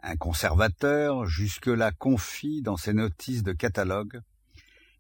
Un 0.03 0.17
conservateur, 0.17 1.27
jusque-là 1.27 1.93
confit 1.93 2.63
dans 2.63 2.77
ses 2.77 2.95
notices 2.95 3.43
de 3.43 3.53
catalogue, 3.53 4.21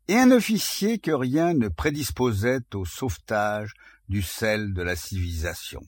et 0.08 0.16
un 0.16 0.30
officier 0.30 0.98
que 0.98 1.10
rien 1.10 1.54
ne 1.54 1.68
prédisposait 1.68 2.60
au 2.75 2.84
sauvetage 2.84 3.75
du 4.08 4.22
sel 4.22 4.72
de 4.72 4.82
la 4.82 4.96
civilisation. 4.96 5.82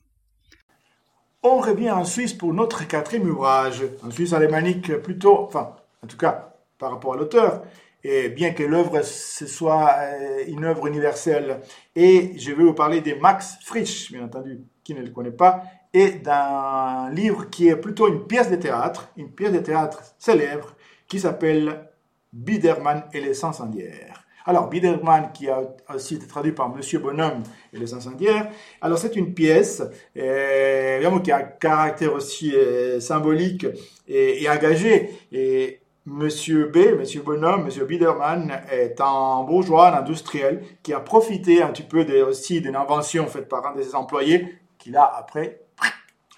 On 1.42 1.58
revient 1.58 1.92
en 1.92 2.04
Suisse 2.04 2.32
pour 2.32 2.52
notre 2.52 2.87
quatrième 2.87 3.30
ouvrage, 3.30 3.84
en 4.04 4.10
Suisse 4.10 4.32
alémanique 4.32 4.92
plutôt, 4.96 5.38
enfin, 5.38 5.76
en 6.02 6.06
tout 6.08 6.16
cas, 6.16 6.54
par 6.78 6.90
rapport 6.90 7.14
à 7.14 7.16
l'auteur, 7.16 7.62
et 8.02 8.28
bien 8.28 8.52
que 8.52 8.62
l'œuvre 8.62 9.02
ce 9.02 9.46
soit 9.46 9.90
euh, 9.98 10.44
une 10.48 10.64
œuvre 10.64 10.87
universelle. 10.87 11.60
Et 11.94 12.38
je 12.38 12.52
vais 12.52 12.64
vous 12.64 12.75
parler 12.75 13.00
de 13.00 13.14
Max 13.14 13.58
Frisch, 13.64 14.10
bien 14.10 14.25
entendu, 14.25 14.60
qui 14.82 14.94
ne 14.94 15.02
le 15.02 15.10
connaît 15.10 15.30
pas, 15.30 15.62
et 15.92 16.10
d'un 16.12 17.10
livre 17.10 17.48
qui 17.50 17.68
est 17.68 17.76
plutôt 17.76 18.08
une 18.08 18.26
pièce 18.26 18.50
de 18.50 18.56
théâtre, 18.56 19.10
une 19.16 19.30
pièce 19.30 19.52
de 19.52 19.58
théâtre 19.58 20.02
célèbre, 20.18 20.75
qui 21.06 21.20
s'appelle 21.20 21.88
Biederman 22.32 23.04
et 23.12 23.20
les 23.20 23.44
incendiaires. 23.44 24.25
Alors, 24.49 24.68
Biederman, 24.68 25.30
qui 25.35 25.50
a 25.50 25.61
aussi 25.94 26.14
été 26.14 26.26
traduit 26.26 26.52
par 26.52 26.75
Monsieur 26.75 27.00
Bonhomme 27.00 27.42
et 27.70 27.78
les 27.78 27.92
incendiaires, 27.92 28.50
alors 28.80 28.97
c'est 28.97 29.14
une 29.14 29.35
pièce 29.35 29.82
euh, 30.16 31.20
qui 31.20 31.30
a 31.30 31.37
un 31.37 31.42
caractère 31.42 32.14
aussi 32.14 32.54
euh, 32.54 32.99
symbolique 32.99 33.66
et, 34.06 34.49
engagé. 34.49 35.11
Et 35.32 35.80
Monsieur 36.06 36.64
B, 36.64 36.99
Monsieur 36.99 37.20
Bonhomme, 37.20 37.64
Monsieur 37.64 37.85
Biederman 37.85 38.62
est 38.73 38.99
un 39.02 39.42
bourgeois, 39.42 39.94
un 39.94 39.99
industriel, 39.99 40.64
qui 40.82 40.94
a 40.94 41.00
profité 41.00 41.62
un 41.62 41.68
petit 41.68 41.82
peu 41.82 42.06
de, 42.06 42.23
aussi 42.23 42.62
d'une 42.62 42.76
invention 42.76 43.26
faite 43.26 43.50
par 43.50 43.66
un 43.66 43.75
de 43.76 43.82
ses 43.82 43.94
employés, 43.94 44.54
qu'il 44.78 44.97
a 44.97 45.04
après 45.04 45.61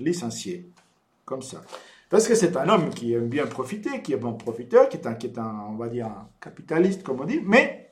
licencié. 0.00 0.66
Comme 1.24 1.42
ça. 1.42 1.60
Parce 2.10 2.26
que 2.26 2.34
c'est 2.34 2.56
un 2.56 2.68
homme 2.68 2.90
qui 2.90 3.14
aime 3.14 3.28
bien 3.28 3.46
profiter, 3.46 4.02
qui 4.02 4.12
est 4.12 4.16
bon 4.16 4.34
profiteur, 4.34 4.88
qui 4.88 4.96
est 4.96 5.38
un, 5.38 5.66
on 5.70 5.76
va 5.76 5.88
dire, 5.88 6.06
un 6.06 6.28
capitaliste, 6.40 7.04
comme 7.04 7.20
on 7.20 7.24
dit, 7.24 7.40
mais 7.44 7.90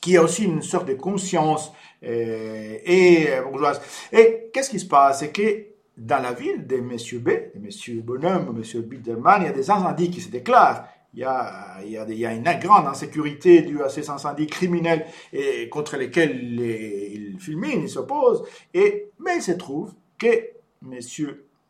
qui 0.00 0.16
a 0.16 0.22
aussi 0.22 0.44
une 0.44 0.62
sorte 0.62 0.88
de 0.88 0.94
conscience 0.94 1.70
euh, 2.02 2.78
et 2.84 3.28
euh, 3.28 3.42
bourgeoise. 3.42 3.82
Et 4.12 4.50
qu'est-ce 4.52 4.70
qui 4.70 4.80
se 4.80 4.86
passe? 4.86 5.20
C'est 5.20 5.30
que 5.30 5.66
dans 5.96 6.22
la 6.22 6.32
ville 6.32 6.66
de 6.66 6.76
M. 6.76 6.96
B, 7.20 7.28
de 7.28 7.94
M. 7.94 8.00
Bonhomme, 8.00 8.62
M. 8.62 8.80
Biederman, 8.82 9.42
il 9.42 9.44
y 9.44 9.48
a 9.48 9.52
des 9.52 9.70
incendies 9.70 10.10
qui 10.10 10.22
se 10.22 10.30
déclarent. 10.30 10.88
Il 11.12 11.20
y, 11.20 11.24
a, 11.24 11.78
il, 11.84 12.18
y 12.18 12.26
a, 12.26 12.32
une 12.32 12.42
grande 12.60 12.88
insécurité 12.88 13.62
due 13.62 13.82
à 13.82 13.88
ces 13.88 14.10
incendies 14.10 14.48
criminels 14.48 15.06
et 15.32 15.68
contre 15.68 15.96
lesquels 15.96 16.56
les, 16.56 17.12
il 17.14 17.38
fulmine, 17.38 17.82
il 17.82 17.88
s'oppose. 17.88 18.42
Et, 18.72 19.10
mais 19.20 19.36
il 19.36 19.42
se 19.42 19.52
trouve 19.52 19.94
que 20.18 20.26
M. 20.82 20.98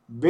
B 0.09 0.27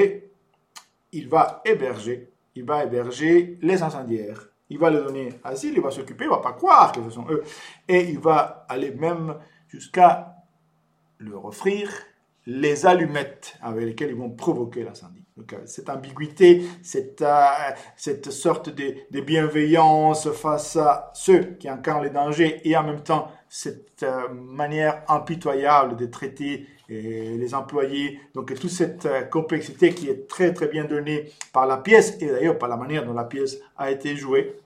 il 1.15 1.29
va 1.29 1.63
héberger, 1.65 2.31
il 2.55 2.65
va 2.65 2.85
héberger 2.85 3.59
les 3.63 3.83
incendiaires. 3.83 4.49
Il 4.71 4.79
va 4.79 4.91
leur 4.91 5.07
donner 5.07 5.29
asile, 5.45 5.75
il 5.77 5.81
va 5.81 5.91
s'occuper, 5.91 6.25
il 6.25 6.31
va 6.31 6.39
pas 6.39 6.53
croire 6.53 6.93
que 6.93 7.03
ce 7.05 7.11
sont 7.11 7.27
eux. 7.31 7.43
Et 7.89 8.11
il 8.11 8.19
va 8.19 8.67
aller 8.69 8.91
même 8.91 9.37
jusqu'à 9.69 10.37
leur 11.19 11.45
offrir 11.45 11.91
les 12.47 12.87
allumettes 12.87 13.57
avec 13.63 13.85
lesquelles 13.85 14.11
ils 14.11 14.17
vont 14.17 14.31
provoquer 14.31 14.85
l'incendie. 14.85 15.25
Euh, 15.39 15.57
cette 15.67 15.89
ambiguïté, 15.91 16.65
cette, 16.83 17.23
euh, 17.23 17.45
cette 17.97 18.31
sorte 18.31 18.69
de, 18.71 18.95
de, 19.11 19.21
bienveillance 19.21 20.31
face 20.31 20.77
à 20.77 21.11
ceux 21.15 21.57
qui 21.59 21.69
incarnent 21.69 22.05
les 22.05 22.11
dangers 22.11 22.61
et 22.65 22.77
en 22.77 22.85
même 22.85 23.03
temps 23.03 23.33
cette 23.57 24.03
euh, 24.03 24.27
manière 24.31 25.05
impitoyable 25.07 25.95
de 25.95 26.07
traiter 26.07 26.67
et 26.89 27.37
les 27.39 27.55
employés. 27.55 28.19
Donc 28.35 28.53
toute 28.53 28.69
cette 28.69 29.07
euh, 29.07 29.23
complexité 29.23 29.95
qui 29.95 30.09
est 30.09 30.27
très 30.27 30.53
très 30.53 30.67
bien 30.67 30.83
donnée 30.83 31.31
par 31.53 31.65
la 31.65 31.77
pièce 31.77 32.17
et 32.21 32.27
d'ailleurs 32.27 32.59
par 32.59 32.69
la 32.69 32.77
manière 32.77 33.07
dont 33.07 33.13
la 33.13 33.23
pièce 33.23 33.59
a 33.77 33.93
été 33.93 34.17
jouée, 34.17 34.57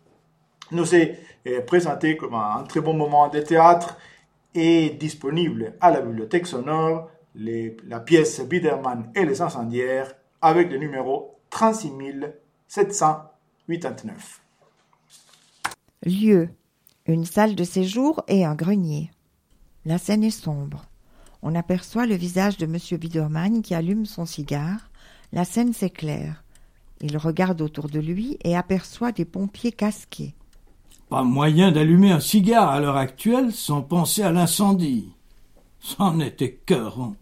nous 0.72 0.94
est 0.94 1.18
euh, 1.46 1.60
présentée 1.60 2.16
comme 2.16 2.32
un, 2.32 2.62
très 2.62 2.80
bon 2.80 2.94
moment 2.94 3.28
de 3.28 3.40
théâtre 3.40 3.98
et 4.54 4.88
disponible 4.88 5.74
à 5.82 5.90
la 5.90 6.00
bibliothèque 6.00 6.46
sonore, 6.46 7.10
la 7.34 8.00
pièce 8.00 8.40
Biederman 8.40 9.12
et 9.14 9.26
les 9.26 9.42
incendiaires 9.42 10.14
avec 10.40 10.70
le 10.70 10.78
numéro 10.78 11.36
36 11.50 11.92
789. 12.68 14.40
Lieu 16.06 16.48
une 17.08 17.24
salle 17.24 17.54
de 17.54 17.64
séjour 17.64 18.22
et 18.28 18.44
un 18.44 18.54
grenier. 18.54 19.10
La 19.86 19.96
scène 19.96 20.22
est 20.22 20.30
sombre. 20.30 20.84
On 21.40 21.54
aperçoit 21.54 22.06
le 22.06 22.14
visage 22.14 22.58
de 22.58 22.66
M. 22.66 22.98
Biederman 22.98 23.62
qui 23.62 23.74
allume 23.74 24.04
son 24.04 24.26
cigare. 24.26 24.90
La 25.32 25.46
scène 25.46 25.72
s'éclaire. 25.72 26.44
Il 27.00 27.16
regarde 27.16 27.62
autour 27.62 27.88
de 27.88 27.98
lui 27.98 28.36
et 28.44 28.56
aperçoit 28.56 29.12
des 29.12 29.24
pompiers 29.24 29.72
casqués. 29.72 30.34
Pas 31.08 31.22
moyen 31.22 31.72
d'allumer 31.72 32.12
un 32.12 32.20
cigare 32.20 32.68
à 32.68 32.80
l'heure 32.80 32.96
actuelle 32.96 33.52
sans 33.52 33.80
penser 33.80 34.22
à 34.22 34.30
l'incendie. 34.30 35.10
C'en 35.80 36.20
était 36.20 36.60
cœur. 36.66 37.12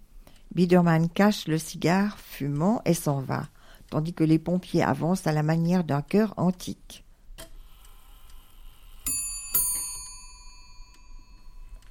Biederman 0.53 1.09
cache 1.09 1.47
le 1.47 1.59
cigare 1.59 2.19
fumant 2.19 2.81
et 2.87 2.95
s'en 2.95 3.21
va, 3.21 3.45
tandis 3.91 4.15
que 4.15 4.25
les 4.25 4.41
pompiers 4.41 4.83
avancent 4.83 5.29
à 5.29 5.33
la 5.33 5.45
manière 5.45 5.85
d'un 5.85 6.03
cœur 6.03 6.35
antique. 6.39 7.06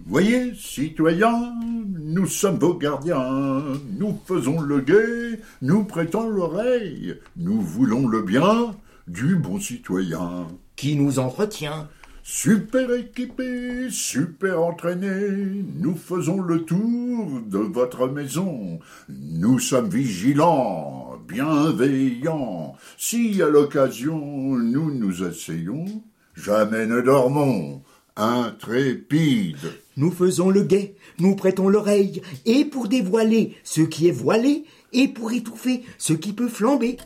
Voyez, 0.04 0.54
citoyens, 0.56 1.54
nous 1.88 2.28
sommes 2.28 2.60
vos 2.60 2.74
gardiens, 2.74 3.64
nous 3.98 4.20
faisons 4.26 4.60
le 4.60 4.82
guet, 4.82 5.40
nous 5.62 5.86
prêtons 5.86 6.28
l'oreille, 6.28 7.16
nous 7.38 7.62
voulons 7.62 8.06
le 8.06 8.22
bien 8.22 8.76
du 9.08 9.38
bon 9.38 9.58
citoyen. 9.58 10.48
Qui 10.76 10.98
nous 10.98 11.18
entretient 11.18 11.88
Super 12.24 12.92
équipés, 12.92 13.88
super 13.90 14.62
entraînés, 14.62 15.64
nous 15.76 15.96
faisons 15.96 16.42
le 16.42 16.64
tour 16.64 17.40
de 17.46 17.60
votre 17.60 18.08
maison. 18.08 18.80
Nous 19.08 19.60
sommes 19.60 19.90
vigilants, 19.90 21.20
bienveillants. 21.26 22.76
Si 22.98 23.42
à 23.42 23.48
l'occasion 23.48 24.20
nous 24.58 24.92
nous 24.92 25.24
asseyons, 25.24 26.04
jamais 26.36 26.86
ne 26.86 27.00
dormons, 27.00 27.82
intrépides. 28.18 29.72
Nous 29.98 30.12
faisons 30.12 30.50
le 30.50 30.64
guet, 30.64 30.96
nous 31.20 31.36
prêtons 31.36 31.70
l'oreille, 31.70 32.22
et 32.46 32.66
pour 32.66 32.88
dévoiler 32.88 33.56
ce 33.64 33.82
qui 33.82 34.08
est 34.08 34.12
voilé, 34.12 34.66
et 34.92 35.08
pour 35.08 35.32
étouffer 35.32 35.84
ce 35.98 36.14
qui 36.14 36.34
peut 36.34 36.50
flamber. 36.50 36.98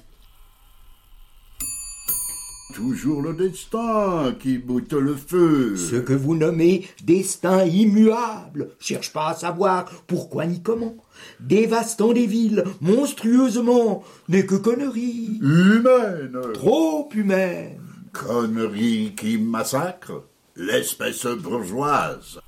Toujours 2.74 3.22
le 3.22 3.34
destin 3.34 4.36
qui 4.40 4.58
boute 4.58 4.94
le 4.94 5.16
feu. 5.16 5.76
Ce 5.76 5.96
que 5.96 6.14
vous 6.14 6.36
nommez 6.36 6.88
destin 7.04 7.66
immuable, 7.66 8.70
cherche 8.80 9.12
pas 9.12 9.30
à 9.30 9.34
savoir 9.34 9.86
pourquoi 10.08 10.46
ni 10.46 10.62
comment. 10.62 10.96
Dévastant 11.40 12.14
des 12.14 12.28
villes, 12.28 12.64
monstrueusement, 12.80 14.04
n'est 14.30 14.46
que 14.46 14.56
conneries. 14.56 15.40
Humaine. 15.42 16.38
Trop 16.54 17.10
humaine. 17.14 17.82
Conneries 18.14 19.14
qui 19.18 19.38
massacrent 19.38 20.24
l'espèce 20.56 21.26
bourgeoise. 21.26 22.40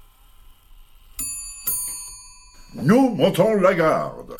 Nous 2.73 3.09
montons 3.09 3.55
la 3.55 3.73
garde. 3.73 4.37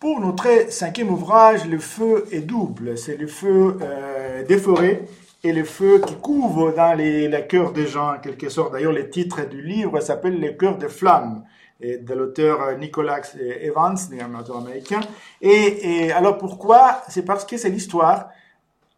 Pour 0.00 0.20
notre 0.20 0.72
cinquième 0.72 1.10
ouvrage, 1.10 1.66
le 1.66 1.78
feu 1.78 2.24
est 2.32 2.40
double. 2.40 2.96
C'est 2.96 3.18
le 3.18 3.26
feu 3.26 3.76
euh, 3.82 4.42
des 4.42 4.56
forêts 4.56 5.02
et 5.44 5.52
le 5.52 5.64
feu 5.64 6.00
qui 6.04 6.16
couvre 6.16 6.72
dans 6.72 6.94
les, 6.96 7.28
les 7.28 7.46
cœurs 7.46 7.72
des 7.72 7.86
gens, 7.86 8.14
en 8.14 8.18
quelque 8.18 8.48
sorte. 8.48 8.72
D'ailleurs, 8.72 8.92
le 8.92 9.08
titre 9.08 9.48
du 9.48 9.62
livre 9.62 10.00
s'appelle 10.00 10.40
Les 10.40 10.56
cœurs 10.56 10.78
de 10.78 10.88
flammes 10.88 11.44
de 11.80 12.14
l'auteur 12.14 12.60
euh, 12.62 12.74
Nicholas 12.76 13.22
Evans, 13.38 13.96
un 14.20 14.40
auteur 14.40 14.56
américain. 14.56 15.00
Et, 15.40 16.06
et 16.06 16.12
alors 16.12 16.38
pourquoi? 16.38 17.02
C'est 17.08 17.24
parce 17.24 17.44
que 17.44 17.56
c'est 17.56 17.70
l'histoire, 17.70 18.30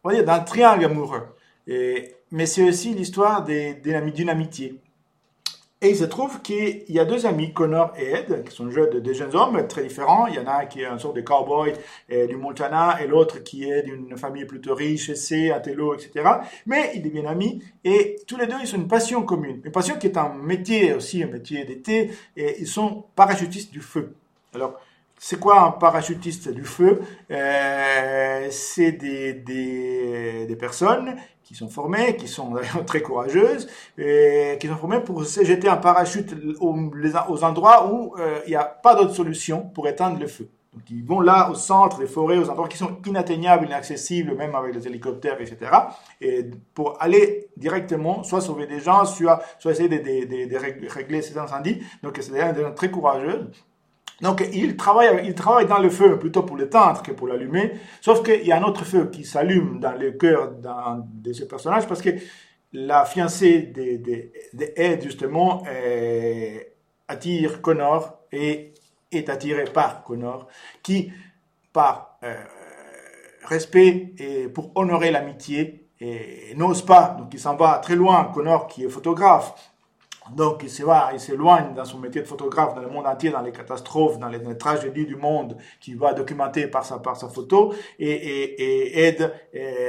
d'un 0.03 0.39
triangle 0.39 0.85
amoureux. 0.85 1.27
Mais 1.67 2.45
c'est 2.45 2.67
aussi 2.67 2.93
l'histoire 2.93 3.43
d'une 3.43 4.29
amitié. 4.29 4.81
Et 5.83 5.89
il 5.89 5.95
se 5.95 6.03
trouve 6.03 6.43
qu'il 6.43 6.83
y 6.89 6.99
a 6.99 7.05
deux 7.05 7.25
amis, 7.25 7.53
Connor 7.53 7.91
et 7.97 8.11
Ed, 8.11 8.43
qui 8.43 8.55
sont 8.55 8.67
des 8.67 9.13
jeunes 9.15 9.35
hommes 9.35 9.67
très 9.67 9.81
différents. 9.81 10.27
Il 10.27 10.35
y 10.35 10.39
en 10.39 10.45
a 10.45 10.61
un 10.61 10.65
qui 10.67 10.81
est 10.81 10.85
un 10.85 10.99
sort 10.99 11.11
de 11.11 11.21
cowboy 11.21 11.73
du 12.07 12.35
Montana 12.35 13.01
et 13.01 13.07
l'autre 13.07 13.39
qui 13.39 13.67
est 13.67 13.81
d'une 13.81 14.15
famille 14.15 14.45
plutôt 14.45 14.75
riche, 14.75 15.11
c'est 15.13 15.49
Atello, 15.49 15.95
etc. 15.95 16.23
Mais 16.67 16.91
ils 16.93 17.01
deviennent 17.01 17.25
amis 17.25 17.63
et 17.83 18.17
tous 18.27 18.37
les 18.37 18.45
deux, 18.45 18.57
ils 18.61 18.71
ont 18.75 18.77
une 18.77 18.87
passion 18.87 19.23
commune. 19.23 19.59
Une 19.63 19.71
passion 19.71 19.97
qui 19.97 20.05
est 20.05 20.17
un 20.17 20.33
métier 20.33 20.93
aussi, 20.93 21.23
un 21.23 21.27
métier 21.27 21.65
d'été, 21.65 22.11
et 22.37 22.57
ils 22.59 22.67
sont 22.67 23.05
parachutistes 23.15 23.71
du 23.71 23.81
feu. 23.81 24.15
Alors, 24.53 24.79
c'est 25.17 25.39
quoi 25.39 25.61
un 25.61 25.71
parachutiste 25.71 26.49
du 26.49 26.63
feu? 26.63 27.01
Euh, 27.29 28.47
C'est 28.49 28.91
des, 28.91 29.33
des, 29.33 30.55
personnes 30.55 31.15
qui 31.51 31.57
sont 31.57 31.67
formées, 31.67 32.15
qui 32.15 32.29
sont 32.29 32.53
très 32.87 33.01
courageuses, 33.01 33.67
et 33.97 34.57
qui 34.59 34.67
sont 34.67 34.77
formées 34.77 35.01
pour 35.01 35.25
se 35.25 35.43
jeter 35.43 35.67
un 35.67 35.75
parachute 35.77 36.33
aux, 36.61 37.43
endroits 37.43 37.91
où 37.91 38.15
euh, 38.17 38.39
il 38.45 38.51
n'y 38.51 38.55
a 38.55 38.63
pas 38.63 38.95
d'autre 38.95 39.13
solution 39.13 39.61
pour 39.61 39.87
éteindre 39.89 40.17
le 40.17 40.27
feu. 40.27 40.47
Donc 40.73 40.83
ils 40.89 41.03
vont 41.03 41.19
là 41.19 41.49
au 41.51 41.55
centre 41.55 41.99
des 41.99 42.07
forêts, 42.07 42.37
aux 42.37 42.49
endroits 42.49 42.69
qui 42.69 42.77
sont 42.77 42.99
inatteignables, 43.05 43.65
inaccessibles, 43.65 44.33
même 44.35 44.55
avec 44.55 44.73
les 44.73 44.87
hélicoptères, 44.87 45.41
etc. 45.41 45.57
Et 46.21 46.45
pour 46.73 46.95
aller 47.01 47.49
directement, 47.57 48.23
soit 48.23 48.39
sauver 48.39 48.67
des 48.67 48.79
gens, 48.79 49.03
soit, 49.03 49.41
essayer 49.65 49.89
de, 49.89 49.97
de, 49.97 50.49
de, 50.49 50.87
régler 50.87 51.21
ces 51.21 51.37
incendies. 51.37 51.81
Donc 52.01 52.17
c'est 52.21 52.31
des 52.31 52.61
gens 52.61 52.71
très 52.73 52.89
courageux. 52.89 53.51
Donc 54.21 54.43
il 54.53 54.75
travaille, 54.77 55.25
il 55.25 55.33
travaille 55.33 55.65
dans 55.65 55.79
le 55.79 55.89
feu 55.89 56.19
plutôt 56.19 56.43
pour 56.43 56.57
l'éteindre 56.57 57.01
que 57.01 57.11
pour 57.11 57.27
l'allumer. 57.27 57.73
Sauf 58.01 58.23
qu'il 58.23 58.45
y 58.45 58.51
a 58.51 58.57
un 58.57 58.63
autre 58.63 58.85
feu 58.85 59.09
qui 59.11 59.25
s'allume 59.25 59.79
dans 59.79 59.93
le 59.93 60.11
cœur 60.11 60.51
de 60.51 61.33
ce 61.33 61.43
personnage 61.45 61.87
parce 61.87 62.01
que 62.01 62.11
la 62.73 63.05
fiancée 63.05 63.63
de, 63.63 63.97
de, 64.53 64.65
Ed, 64.75 65.03
justement, 65.03 65.63
attire 67.07 67.61
Connor 67.61 68.19
et 68.31 68.73
est 69.11 69.29
attirée 69.29 69.65
par 69.65 70.03
Connor, 70.03 70.47
qui, 70.81 71.11
par 71.73 72.17
euh, 72.23 72.35
respect 73.43 74.13
et 74.17 74.47
pour 74.47 74.71
honorer 74.75 75.11
l'amitié, 75.11 75.89
n'ose 76.55 76.83
pas, 76.83 77.15
donc 77.19 77.31
il 77.31 77.39
s'en 77.39 77.55
va 77.55 77.77
très 77.77 77.95
loin, 77.95 78.31
Connor 78.33 78.65
qui 78.65 78.83
est 78.83 78.89
photographe, 78.89 79.70
donc, 80.29 80.61
il 80.63 80.69
s'éloigne 80.69 81.73
dans 81.73 81.83
son 81.83 81.97
métier 81.97 82.21
de 82.21 82.27
photographe 82.27 82.75
dans 82.75 82.81
le 82.81 82.89
monde 82.89 83.07
entier, 83.07 83.31
dans 83.31 83.41
les 83.41 83.51
catastrophes, 83.51 84.19
dans 84.19 84.27
les, 84.27 84.39
tragédies 84.55 85.05
du 85.05 85.15
monde, 85.15 85.57
qui 85.79 85.95
va 85.95 86.13
documenter 86.13 86.67
par 86.67 86.85
sa, 86.85 86.99
photo. 87.27 87.73
Et, 87.97 88.11
et, 88.11 88.99
et 88.99 89.07
Ed 89.07 89.33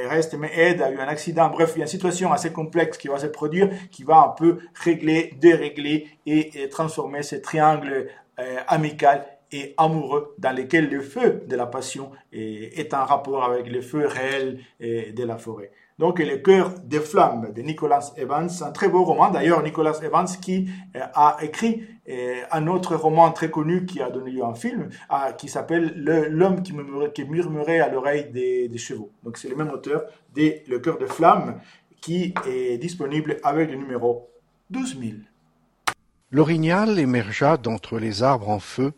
reste, 0.09 0.35
mais 0.35 0.51
Ed 0.55 0.81
a 0.81 0.91
eu 0.91 0.99
un 0.99 1.09
accident. 1.09 1.49
Bref, 1.51 1.73
il 1.77 1.81
y 1.81 1.83
a 1.83 1.85
une 1.85 1.89
situation 1.89 2.33
assez 2.33 2.51
complexe 2.51 2.97
qui 2.97 3.09
va 3.09 3.19
se 3.19 3.27
produire, 3.27 3.69
qui 3.91 4.05
va 4.05 4.23
un 4.23 4.29
peu 4.29 4.59
régler, 4.75 5.35
dérégler 5.39 6.09
et, 6.25 6.69
transformer 6.71 7.23
ce 7.23 7.37
triangle 7.37 8.09
euh, 8.39 8.57
amical 8.69 9.27
et 9.53 9.75
amoureux 9.77 10.35
dans 10.39 10.57
lequel 10.57 10.89
le 10.89 11.03
feu 11.03 11.45
de 11.47 11.57
la 11.57 11.67
passion 11.67 12.11
est, 12.33 12.79
est 12.79 12.95
en 12.95 13.05
rapport 13.05 13.45
avec 13.45 13.69
le 13.69 13.83
feu 13.83 14.07
réel 14.07 14.61
de 14.81 15.25
la 15.25 15.37
forêt. 15.37 15.71
Donc, 15.99 16.19
Le 16.19 16.39
cœur 16.39 16.71
des 16.85 17.01
flammes 17.01 17.53
de 17.55 17.63
Nicholas 17.63 18.13
Evans, 18.17 18.49
un 18.63 18.73
très 18.73 18.89
beau 18.89 19.05
roman. 19.05 19.31
D'ailleurs, 19.31 19.63
Nicholas 19.63 20.01
Evans 20.03 20.27
qui 20.41 20.69
euh, 20.97 21.01
a 21.15 21.37
écrit 21.43 21.87
euh, 22.09 22.43
un 22.51 22.67
autre 22.67 22.97
roman 22.97 23.31
très 23.31 23.51
connu 23.51 23.85
qui 23.85 24.01
a 24.01 24.11
donné 24.11 24.31
lieu 24.31 24.43
à 24.43 24.49
un 24.49 24.55
film, 24.55 24.89
qui 25.39 25.49
s'appelle 25.49 25.93
L'homme 25.97 26.63
qui, 26.63 26.73
murmurait 27.25 27.81
à 27.81 27.89
l'oreille 27.89 28.31
des, 28.33 28.79
chevaux. 28.79 29.11
Donc, 29.23 29.37
c'est 29.37 29.49
le 29.49 29.57
même 29.57 29.71
auteur 29.71 30.05
de 30.35 30.55
Le 30.67 30.79
cœur 30.79 30.99
des 30.99 31.07
flammes 31.07 31.61
qui 32.01 32.35
est 32.47 32.79
disponible 32.79 33.39
avec 33.45 33.71
le 33.71 33.77
numéro 33.77 34.29
12000. 34.71 35.23
L'orignal 36.33 36.99
émergea 36.99 37.59
d'entre 37.59 37.99
les 37.99 38.23
arbres 38.23 38.49
en 38.49 38.59
feu 38.59 38.93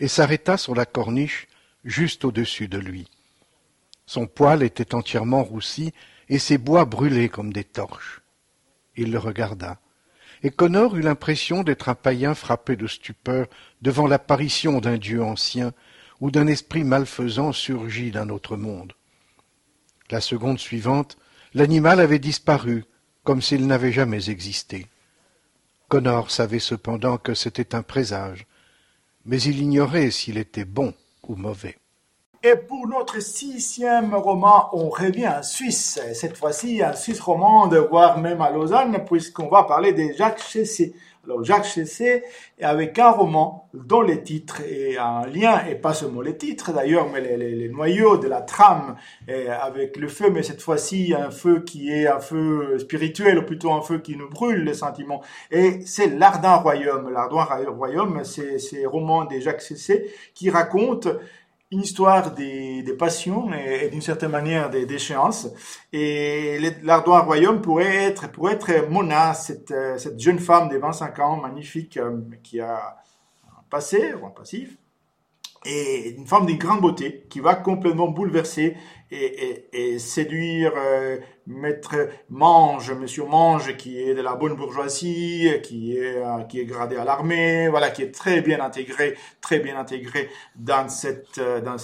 et 0.00 0.08
s'arrêta 0.08 0.56
sur 0.56 0.74
la 0.74 0.86
corniche 0.86 1.46
juste 1.84 2.24
au-dessus 2.24 2.66
de 2.66 2.78
lui. 2.78 3.08
Son 4.06 4.26
poil 4.26 4.62
était 4.62 4.94
entièrement 4.94 5.44
roussi 5.44 5.92
et 6.28 6.38
ses 6.38 6.58
bois 6.58 6.84
brûlaient 6.84 7.28
comme 7.28 7.52
des 7.52 7.64
torches. 7.64 8.22
Il 8.96 9.12
le 9.12 9.18
regarda, 9.18 9.80
et 10.42 10.50
Connor 10.50 10.96
eut 10.96 11.02
l'impression 11.02 11.62
d'être 11.62 11.88
un 11.88 11.94
païen 11.94 12.34
frappé 12.34 12.76
de 12.76 12.86
stupeur 12.86 13.46
devant 13.82 14.06
l'apparition 14.06 14.80
d'un 14.80 14.96
dieu 14.96 15.22
ancien 15.22 15.72
ou 16.20 16.30
d'un 16.30 16.46
esprit 16.46 16.84
malfaisant 16.84 17.52
surgi 17.52 18.10
d'un 18.10 18.28
autre 18.28 18.56
monde. 18.56 18.92
La 20.10 20.20
seconde 20.20 20.58
suivante, 20.58 21.18
l'animal 21.54 22.00
avait 22.00 22.18
disparu, 22.18 22.84
comme 23.24 23.42
s'il 23.42 23.66
n'avait 23.66 23.92
jamais 23.92 24.30
existé. 24.30 24.86
Connor 25.88 26.30
savait 26.30 26.58
cependant 26.58 27.18
que 27.18 27.34
c'était 27.34 27.74
un 27.74 27.82
présage, 27.82 28.46
mais 29.24 29.40
il 29.42 29.60
ignorait 29.60 30.10
s'il 30.10 30.38
était 30.38 30.64
bon 30.64 30.94
ou 31.22 31.36
mauvais. 31.36 31.78
Et 32.44 32.54
pour 32.54 32.86
notre 32.86 33.20
sixième 33.20 34.14
roman, 34.14 34.68
on 34.72 34.90
revient 34.90 35.26
en 35.26 35.42
Suisse. 35.42 36.00
Cette 36.14 36.36
fois-ci, 36.36 36.84
en 36.84 36.94
Suisse 36.94 37.18
romande, 37.18 37.74
voire 37.90 38.18
même 38.18 38.40
à 38.40 38.50
Lausanne, 38.50 39.04
puisqu'on 39.04 39.48
va 39.48 39.64
parler 39.64 39.92
de 39.92 40.12
Jacques 40.16 40.40
Chessé. 40.40 40.94
Alors, 41.24 41.42
Jacques 41.42 41.64
Chessé, 41.64 42.22
avec 42.62 42.96
un 43.00 43.10
roman 43.10 43.68
dont 43.74 44.02
les 44.02 44.22
titres 44.22 44.60
est 44.60 44.96
un 44.96 45.26
lien, 45.26 45.66
et 45.66 45.74
pas 45.74 45.92
seulement 45.92 46.20
les 46.20 46.36
titres 46.36 46.72
d'ailleurs, 46.72 47.08
mais 47.10 47.20
les, 47.36 47.68
noyaux 47.70 48.18
de 48.18 48.28
la 48.28 48.40
trame 48.40 48.94
avec 49.26 49.96
le 49.96 50.06
feu, 50.06 50.30
mais 50.30 50.44
cette 50.44 50.62
fois-ci, 50.62 51.14
un 51.18 51.32
feu 51.32 51.64
qui 51.64 51.90
est 51.92 52.06
un 52.06 52.20
feu 52.20 52.78
spirituel, 52.78 53.40
ou 53.40 53.42
plutôt 53.42 53.72
un 53.72 53.82
feu 53.82 53.98
qui 53.98 54.16
nous 54.16 54.30
brûle 54.30 54.62
les 54.62 54.74
sentiments. 54.74 55.22
Et 55.50 55.80
c'est 55.86 56.06
L'Ardent 56.06 56.60
Royaume. 56.60 57.10
L'Ardent 57.12 57.44
Royaume, 57.76 58.22
c'est, 58.22 58.60
c'est 58.60 58.86
roman 58.86 59.24
de 59.24 59.40
Jacques 59.40 59.60
Chessé 59.60 60.08
qui 60.34 60.50
raconte 60.50 61.08
une 61.70 61.80
histoire 61.82 62.34
des, 62.34 62.82
des 62.82 62.94
passions 62.94 63.52
et, 63.52 63.88
d'une 63.90 64.00
certaine 64.00 64.30
manière 64.30 64.70
des 64.70 64.86
déchéances. 64.86 65.48
Et 65.92 66.58
l'Ardois 66.82 67.20
Royaume 67.20 67.60
pourrait 67.60 68.04
être, 68.04 68.30
pourrait 68.30 68.54
être 68.54 68.88
Mona, 68.88 69.34
cette, 69.34 69.70
euh, 69.70 69.98
cette 69.98 70.18
jeune 70.18 70.38
femme 70.38 70.68
de 70.68 70.78
25 70.78 71.18
ans, 71.18 71.36
magnifique, 71.36 71.96
euh, 71.98 72.20
qui 72.42 72.60
a 72.60 72.96
un 73.46 73.62
passé, 73.68 74.14
ou 74.14 74.26
un 74.26 74.30
passif, 74.30 74.76
et 75.64 76.10
une 76.16 76.26
femme 76.26 76.46
d'une 76.46 76.58
grande 76.58 76.80
beauté 76.80 77.26
qui 77.28 77.40
va 77.40 77.54
complètement 77.54 78.08
bouleverser 78.08 78.76
et, 79.10 79.68
et, 79.72 79.92
et 79.94 79.98
séduire 79.98 80.72
euh, 80.76 81.18
maître 81.46 81.96
Mange, 82.28 82.92
monsieur 82.92 83.24
Mange, 83.24 83.76
qui 83.76 84.00
est 84.00 84.14
de 84.14 84.20
la 84.20 84.34
bonne 84.34 84.54
bourgeoisie, 84.54 85.50
qui 85.62 85.96
est 85.96 86.16
euh, 86.16 86.42
qui 86.44 86.60
est 86.60 86.64
gradé 86.64 86.96
à 86.96 87.04
l'armée, 87.04 87.68
voilà, 87.68 87.90
qui 87.90 88.02
est 88.02 88.12
très 88.12 88.42
bien 88.42 88.60
intégré, 88.60 89.16
très 89.40 89.60
bien 89.60 89.78
intégré 89.78 90.28
dans 90.56 90.88
cette 90.88 91.38
euh, 91.38 91.60
dans, 91.60 91.76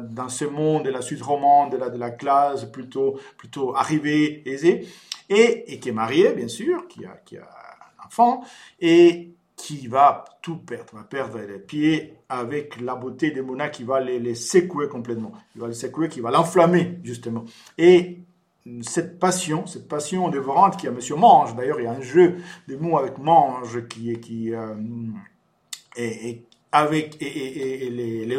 dans 0.00 0.28
ce 0.28 0.44
monde 0.44 0.84
de 0.84 0.90
la 0.90 1.02
Suisse 1.02 1.22
romande, 1.22 1.72
de 1.72 1.76
la 1.76 1.90
de 1.90 1.98
la 1.98 2.10
classe 2.10 2.64
plutôt 2.64 3.18
plutôt 3.36 3.74
arrivée, 3.74 4.42
aisée, 4.48 4.86
et, 5.28 5.72
et 5.72 5.80
qui 5.80 5.88
est 5.88 5.92
marié 5.92 6.32
bien 6.32 6.48
sûr, 6.48 6.86
qui 6.88 7.04
a 7.04 7.16
qui 7.24 7.36
a 7.36 7.42
un 7.42 8.06
enfant 8.06 8.42
et 8.80 9.34
qui 9.58 9.88
va 9.88 10.24
tout 10.40 10.56
perdre, 10.56 10.94
va 10.94 11.02
perdre 11.02 11.40
les 11.40 11.58
pieds 11.58 12.14
avec 12.30 12.80
la 12.80 12.94
beauté 12.94 13.32
de 13.32 13.42
Mona 13.42 13.68
qui 13.68 13.84
va 13.84 14.00
les, 14.00 14.18
les 14.18 14.34
secouer 14.34 14.88
complètement. 14.88 15.32
Il 15.54 15.60
va 15.60 15.68
les 15.68 15.74
secouer, 15.74 16.08
qui 16.08 16.20
va 16.20 16.30
l'enflammer, 16.30 17.00
justement. 17.02 17.44
Et 17.76 18.20
cette 18.82 19.18
passion, 19.18 19.66
cette 19.66 19.88
passion 19.88 20.28
dévorante 20.28 20.76
qui 20.76 20.86
a 20.86 20.90
Monsieur 20.90 21.16
Mange, 21.16 21.54
d'ailleurs 21.56 21.80
il 21.80 21.84
y 21.84 21.86
a 21.86 21.92
un 21.92 22.00
jeu 22.00 22.36
de 22.68 22.76
mots 22.76 22.98
avec 22.98 23.18
Mange 23.18 23.86
qui 23.88 24.10
est, 24.12 24.54
avec 26.70 27.18
les, 27.20 28.38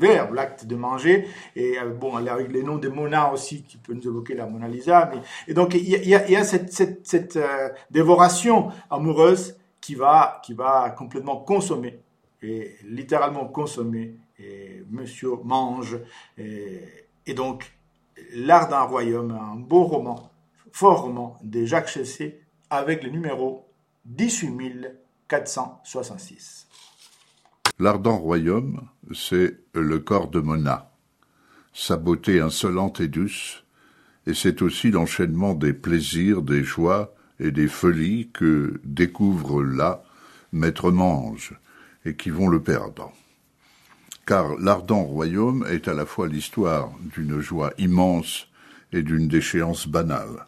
verbes, 0.00 0.34
l'acte 0.34 0.66
de 0.66 0.76
manger, 0.76 1.26
et 1.54 1.78
euh, 1.78 1.90
bon, 1.90 2.16
avec 2.16 2.52
les 2.52 2.62
noms 2.62 2.78
de 2.78 2.88
Mona 2.88 3.32
aussi, 3.32 3.62
qui 3.62 3.76
peut 3.76 3.94
nous 3.94 4.06
évoquer 4.06 4.34
la 4.34 4.46
Mona 4.46 4.68
Lisa. 4.68 5.10
Et 5.46 5.54
donc, 5.54 5.74
il 5.74 5.88
y 5.88 6.14
a, 6.14 6.44
cette 6.44 7.36
euh, 7.36 7.68
dévoration 7.90 8.68
amoureuse 8.90 9.56
qui 9.80 9.94
va, 9.94 10.42
qui 10.44 10.52
va 10.54 10.90
complètement 10.90 11.36
consommer, 11.38 12.00
et 12.42 12.76
littéralement 12.84 13.46
consommer, 13.46 14.16
et 14.38 14.84
monsieur 14.90 15.30
mange, 15.44 15.98
et, 16.38 17.06
donc 17.34 17.72
L'art 18.34 18.68
d'un 18.68 18.82
royaume, 18.82 19.32
un 19.32 19.56
beau 19.56 19.84
roman, 19.84 20.30
fort 20.72 21.00
roman 21.02 21.38
de 21.42 21.64
Jacques 21.64 21.88
Chessé, 21.88 22.42
avec 22.68 23.02
le 23.02 23.08
numéro 23.08 23.66
18466. 24.04 26.68
L'ardent 27.78 28.18
royaume, 28.18 28.86
c'est 29.14 29.56
le 29.72 30.00
corps 30.00 30.28
de 30.28 30.40
Mona, 30.40 30.92
sa 31.72 31.96
beauté 31.96 32.40
insolente 32.40 33.00
et 33.00 33.08
douce, 33.08 33.64
et 34.26 34.34
c'est 34.34 34.60
aussi 34.60 34.90
l'enchaînement 34.90 35.54
des 35.54 35.72
plaisirs, 35.72 36.42
des 36.42 36.62
joies 36.62 37.14
et 37.40 37.50
des 37.50 37.68
folies 37.68 38.28
que 38.32 38.80
découvre 38.84 39.62
là 39.62 40.04
Maître 40.52 40.90
Mange, 40.90 41.54
et 42.04 42.14
qui 42.14 42.30
vont 42.30 42.48
le 42.48 42.62
perdre. 42.62 43.12
Car 44.26 44.56
l'ardent 44.58 45.02
royaume 45.02 45.66
est 45.68 45.88
à 45.88 45.94
la 45.94 46.06
fois 46.06 46.28
l'histoire 46.28 46.90
d'une 47.14 47.40
joie 47.40 47.72
immense 47.78 48.46
et 48.92 49.02
d'une 49.02 49.26
déchéance 49.26 49.88
banale. 49.88 50.46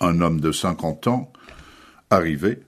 Un 0.00 0.20
homme 0.20 0.40
de 0.40 0.52
cinquante 0.52 1.06
ans, 1.06 1.32
arrivé, 2.10 2.62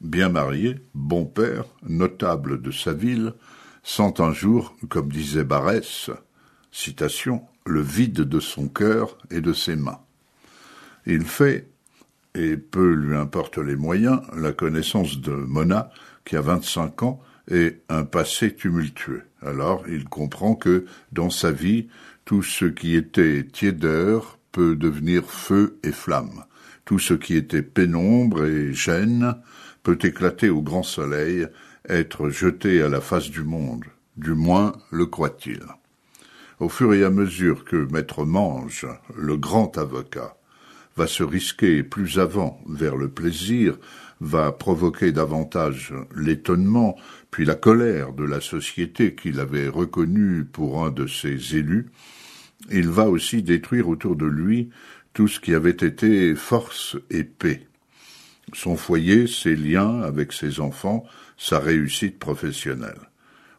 bien 0.00 0.28
marié, 0.28 0.76
bon 0.94 1.24
père, 1.24 1.64
notable 1.86 2.62
de 2.62 2.70
sa 2.70 2.92
ville, 2.92 3.34
sent 3.82 4.20
un 4.20 4.32
jour, 4.32 4.76
comme 4.88 5.10
disait 5.10 5.44
Barès, 5.44 6.10
citation, 6.70 7.42
le 7.64 7.80
vide 7.80 8.20
de 8.20 8.40
son 8.40 8.68
cœur 8.68 9.18
et 9.30 9.40
de 9.40 9.52
ses 9.52 9.76
mains. 9.76 10.00
Il 11.06 11.24
fait, 11.24 11.68
et 12.34 12.56
peu 12.56 12.92
lui 12.92 13.16
importe 13.16 13.58
les 13.58 13.76
moyens, 13.76 14.20
la 14.36 14.52
connaissance 14.52 15.20
de 15.20 15.32
Mona, 15.32 15.90
qui 16.24 16.36
a 16.36 16.40
vingt-cinq 16.40 17.02
ans, 17.02 17.22
et 17.50 17.80
un 17.88 18.04
passé 18.04 18.54
tumultueux. 18.54 19.22
Alors 19.42 19.84
il 19.88 20.04
comprend 20.04 20.54
que, 20.54 20.84
dans 21.12 21.30
sa 21.30 21.50
vie, 21.50 21.88
tout 22.24 22.42
ce 22.42 22.66
qui 22.66 22.94
était 22.94 23.44
tiédeur 23.44 24.38
peut 24.52 24.76
devenir 24.76 25.24
feu 25.24 25.78
et 25.82 25.92
flamme. 25.92 26.44
Tout 26.84 26.98
ce 26.98 27.14
qui 27.14 27.36
était 27.36 27.62
pénombre 27.62 28.44
et 28.44 28.72
gêne 28.72 29.36
peut 29.82 29.98
éclater 30.02 30.50
au 30.50 30.62
grand 30.62 30.82
soleil, 30.82 31.46
être 31.88 32.28
jeté 32.28 32.82
à 32.82 32.88
la 32.88 33.00
face 33.00 33.30
du 33.30 33.44
monde. 33.44 33.84
Du 34.16 34.34
moins 34.34 34.72
le 34.90 35.06
croit-il. 35.06 35.62
Au 36.60 36.68
fur 36.68 36.92
et 36.92 37.04
à 37.04 37.10
mesure 37.10 37.64
que 37.64 37.76
Maître 37.92 38.24
Mange, 38.24 38.86
le 39.16 39.36
grand 39.36 39.78
avocat, 39.78 40.36
va 40.98 41.06
se 41.06 41.22
risquer 41.22 41.84
plus 41.84 42.18
avant 42.18 42.60
vers 42.66 42.96
le 42.96 43.08
plaisir, 43.08 43.78
va 44.20 44.50
provoquer 44.50 45.12
davantage 45.12 45.94
l'étonnement, 46.16 46.96
puis 47.30 47.44
la 47.44 47.54
colère 47.54 48.12
de 48.12 48.24
la 48.24 48.40
société 48.40 49.14
qu'il 49.14 49.38
avait 49.38 49.68
reconnue 49.68 50.44
pour 50.44 50.84
un 50.84 50.90
de 50.90 51.06
ses 51.06 51.54
élus, 51.54 51.86
il 52.72 52.88
va 52.88 53.08
aussi 53.08 53.44
détruire 53.44 53.88
autour 53.88 54.16
de 54.16 54.26
lui 54.26 54.70
tout 55.12 55.28
ce 55.28 55.38
qui 55.38 55.54
avait 55.54 55.70
été 55.70 56.34
force 56.34 56.96
et 57.10 57.22
paix. 57.22 57.68
Son 58.52 58.76
foyer, 58.76 59.28
ses 59.28 59.54
liens 59.54 60.00
avec 60.02 60.32
ses 60.32 60.58
enfants, 60.58 61.04
sa 61.36 61.60
réussite 61.60 62.18
professionnelle. 62.18 62.98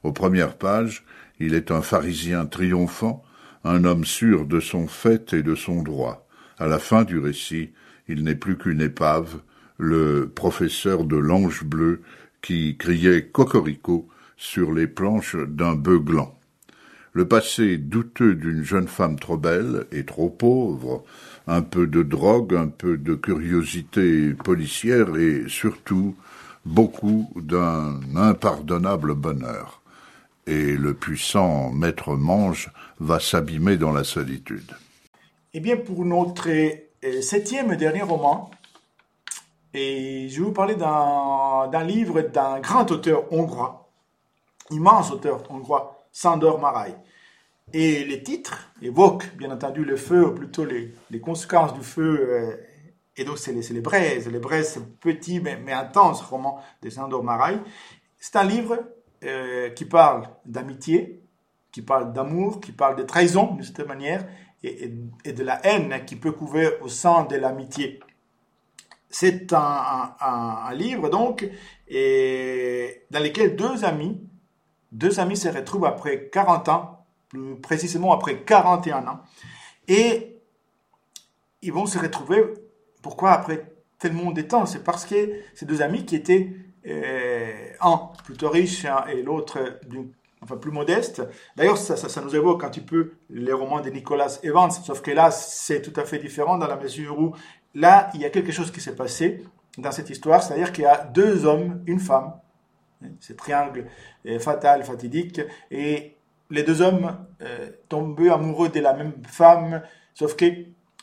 Aux 0.04 0.12
premières 0.12 0.58
pages, 0.58 1.06
il 1.40 1.54
est 1.54 1.72
un 1.72 1.82
pharisien 1.82 2.46
triomphant, 2.48 3.24
un 3.64 3.86
homme 3.86 4.04
sûr 4.04 4.46
de 4.46 4.60
son 4.60 4.88
fait 4.88 5.32
et 5.32 5.42
de 5.42 5.56
son 5.56 5.84
droit. 5.84 6.29
À 6.60 6.68
la 6.68 6.78
fin 6.78 7.04
du 7.04 7.18
récit, 7.20 7.70
il 8.10 8.24
n'est 8.26 8.36
plus 8.36 8.58
qu'une 8.58 8.82
épave, 8.82 9.40
le 9.78 10.28
professeur 10.28 11.06
de 11.06 11.16
l'ange 11.16 11.64
bleu 11.64 12.02
qui 12.42 12.76
criait 12.76 13.28
cocorico 13.28 14.10
sur 14.36 14.74
les 14.74 14.88
planches 14.88 15.38
d'un 15.38 15.76
beuglant. 15.76 16.38
Le 17.14 17.28
passé 17.28 17.78
douteux 17.78 18.36
d'une 18.36 18.64
jeune 18.64 18.90
femme 18.90 19.18
trop 19.18 19.38
belle 19.38 19.86
et 19.94 20.04
trop 20.04 20.30
pauvre, 20.30 21.06
un 21.48 21.62
peu 21.62 21.88
de 21.88 22.04
drogue, 22.04 22.54
un 22.54 22.68
peu 22.68 22.98
de 22.98 23.16
curiosité 23.16 24.34
policière 24.34 25.16
et 25.16 25.46
surtout 25.48 26.16
beaucoup 26.66 27.32
d'un 27.38 28.02
impardonnable 28.18 29.16
bonheur. 29.16 29.82
Et 30.46 30.76
le 30.76 30.94
puissant 30.94 31.72
maître 31.72 32.16
mange 32.18 32.70
va 33.00 33.20
s'abîmer 33.20 33.78
dans 33.78 33.94
la 33.94 34.04
solitude. 34.04 34.74
Eh 35.52 35.62
bien, 35.62 35.78
pour 35.78 36.06
notre 36.06 36.48
euh, 36.48 37.22
septième 37.22 37.74
et 37.74 37.76
dernier 37.76 38.04
roman, 38.04 38.52
et 39.74 40.28
je 40.30 40.40
vais 40.40 40.46
vous 40.46 40.54
parler 40.54 40.76
d'un 40.76 41.84
livre 41.84 42.22
d'un 42.22 42.60
grand 42.60 42.92
auteur 42.92 43.34
hongrois, 43.34 43.90
immense 44.70 45.12
auteur 45.12 45.42
hongrois, 45.50 46.06
Sandor 46.12 46.60
Marai. 46.60 46.94
Et 47.74 48.04
les 48.04 48.22
titres 48.22 48.72
évoquent 48.84 49.36
bien 49.38 49.50
entendu 49.50 49.84
le 49.84 49.96
feu, 49.96 50.28
ou 50.28 50.36
plutôt 50.36 50.66
les, 50.66 50.94
les 51.10 51.20
conséquences 51.20 51.74
du 51.74 51.82
feu. 51.82 52.30
Euh, 52.30 52.56
et 53.18 53.24
donc 53.24 53.40
c'est 53.40 53.52
les, 53.52 53.68
les, 53.74 53.82
braises. 53.82 54.30
Les 54.30 54.40
braises, 54.40 54.74
c'est 54.74 55.00
petit 55.00 55.40
mais, 55.40 55.58
mais, 55.58 55.74
intense 55.74 56.22
roman 56.22 56.62
de 56.84 56.92
Sandor 56.92 57.24
Marai. 57.24 57.58
C'est 58.20 58.36
un 58.36 58.44
livre 58.44 58.78
euh, 59.24 59.72
qui 59.72 59.86
parle 59.86 60.30
d'amitié, 60.46 61.24
qui 61.72 61.82
parle 61.82 62.14
d'amour, 62.14 62.62
qui 62.62 62.72
parle 62.72 62.96
de 62.96 63.04
trahison 63.04 63.56
de 63.56 63.64
cette 63.64 63.88
manière, 63.88 64.28
et, 64.64 64.88
de 65.32 65.44
la 65.44 65.66
haine 65.66 66.06
qui 66.06 66.16
peut 66.16 66.32
couvrir 66.32 66.72
au 66.82 66.90
sein 66.90 67.24
de 67.26 67.36
l'amitié. 67.36 68.00
C'est 69.10 69.54
un, 69.54 70.72
livre 70.74 71.10
donc 71.10 71.50
et 71.88 73.04
dans 73.10 73.20
lequel 73.20 73.56
deux 73.56 73.84
amis, 73.84 74.22
deux 74.92 75.20
amis 75.20 75.38
se 75.38 75.50
retrouvent 75.50 75.86
après 75.86 76.30
40 76.32 76.70
ans, 76.70 77.06
plus 77.30 77.56
précisément 77.56 78.14
après 78.14 78.42
41 78.42 79.08
ans, 79.08 79.20
et 79.88 80.40
ils 81.62 81.74
vont 81.74 81.86
se 81.86 81.98
retrouver. 81.98 82.44
Pourquoi 83.02 83.32
après 83.32 83.74
tellement 83.98 84.32
de 84.32 84.42
temps? 84.42 84.66
C'est 84.66 84.84
parce 84.84 85.06
que 85.06 85.42
ces 85.56 85.66
deux 85.66 85.82
amis 85.82 86.06
qui 86.06 86.16
étaient 86.16 86.54
euh, 86.86 87.72
un 87.82 88.10
plutôt 88.24 88.50
riche 88.50 88.86
et 89.12 89.22
l'autre 89.24 89.80
enfin 90.42 90.58
plus 90.58 90.72
modeste. 90.72 91.22
D'ailleurs, 91.56 91.78
ça, 91.78 92.22
nous 92.22 92.36
évoque 92.36 92.64
un 92.64 92.70
petit 92.70 92.82
peu 92.82 93.14
les 93.30 93.54
romans 93.54 93.82
de 93.82 93.90
Nicolas 93.90 94.40
Evans, 94.44 94.72
sauf 94.72 95.02
que 95.02 95.12
là, 95.12 95.32
c'est 95.32 95.82
tout 95.82 95.98
à 96.00 96.06
fait 96.06 96.20
différent 96.20 96.58
dans 96.58 96.68
la 96.68 96.78
mesure 96.78 97.20
où 97.20 97.36
là, 97.74 98.10
il 98.14 98.22
y 98.22 98.26
a 98.26 98.30
quelque 98.30 98.52
chose 98.52 98.72
qui 98.72 98.82
s'est 98.82 98.96
passé 98.96 99.44
dans 99.78 99.92
cette 99.92 100.10
histoire, 100.10 100.42
c'est-à-dire 100.42 100.72
qu'il 100.72 100.84
y 100.84 100.88
a 100.88 101.04
deux 101.04 101.46
hommes, 101.46 101.84
une 101.86 102.00
femme, 102.00 102.34
ce 103.20 103.34
triangle 103.34 103.86
fatal, 104.40 104.84
fatidique, 104.84 105.42
et 105.72 106.18
les 106.50 106.64
deux 106.64 106.82
hommes 106.82 107.18
euh, 107.42 107.70
tombent 107.88 108.20
amoureux 108.32 108.70
de 108.70 108.80
la 108.80 108.94
même 108.94 109.14
femme, 109.28 109.84
sauf 110.14 110.36
que, 110.36 110.46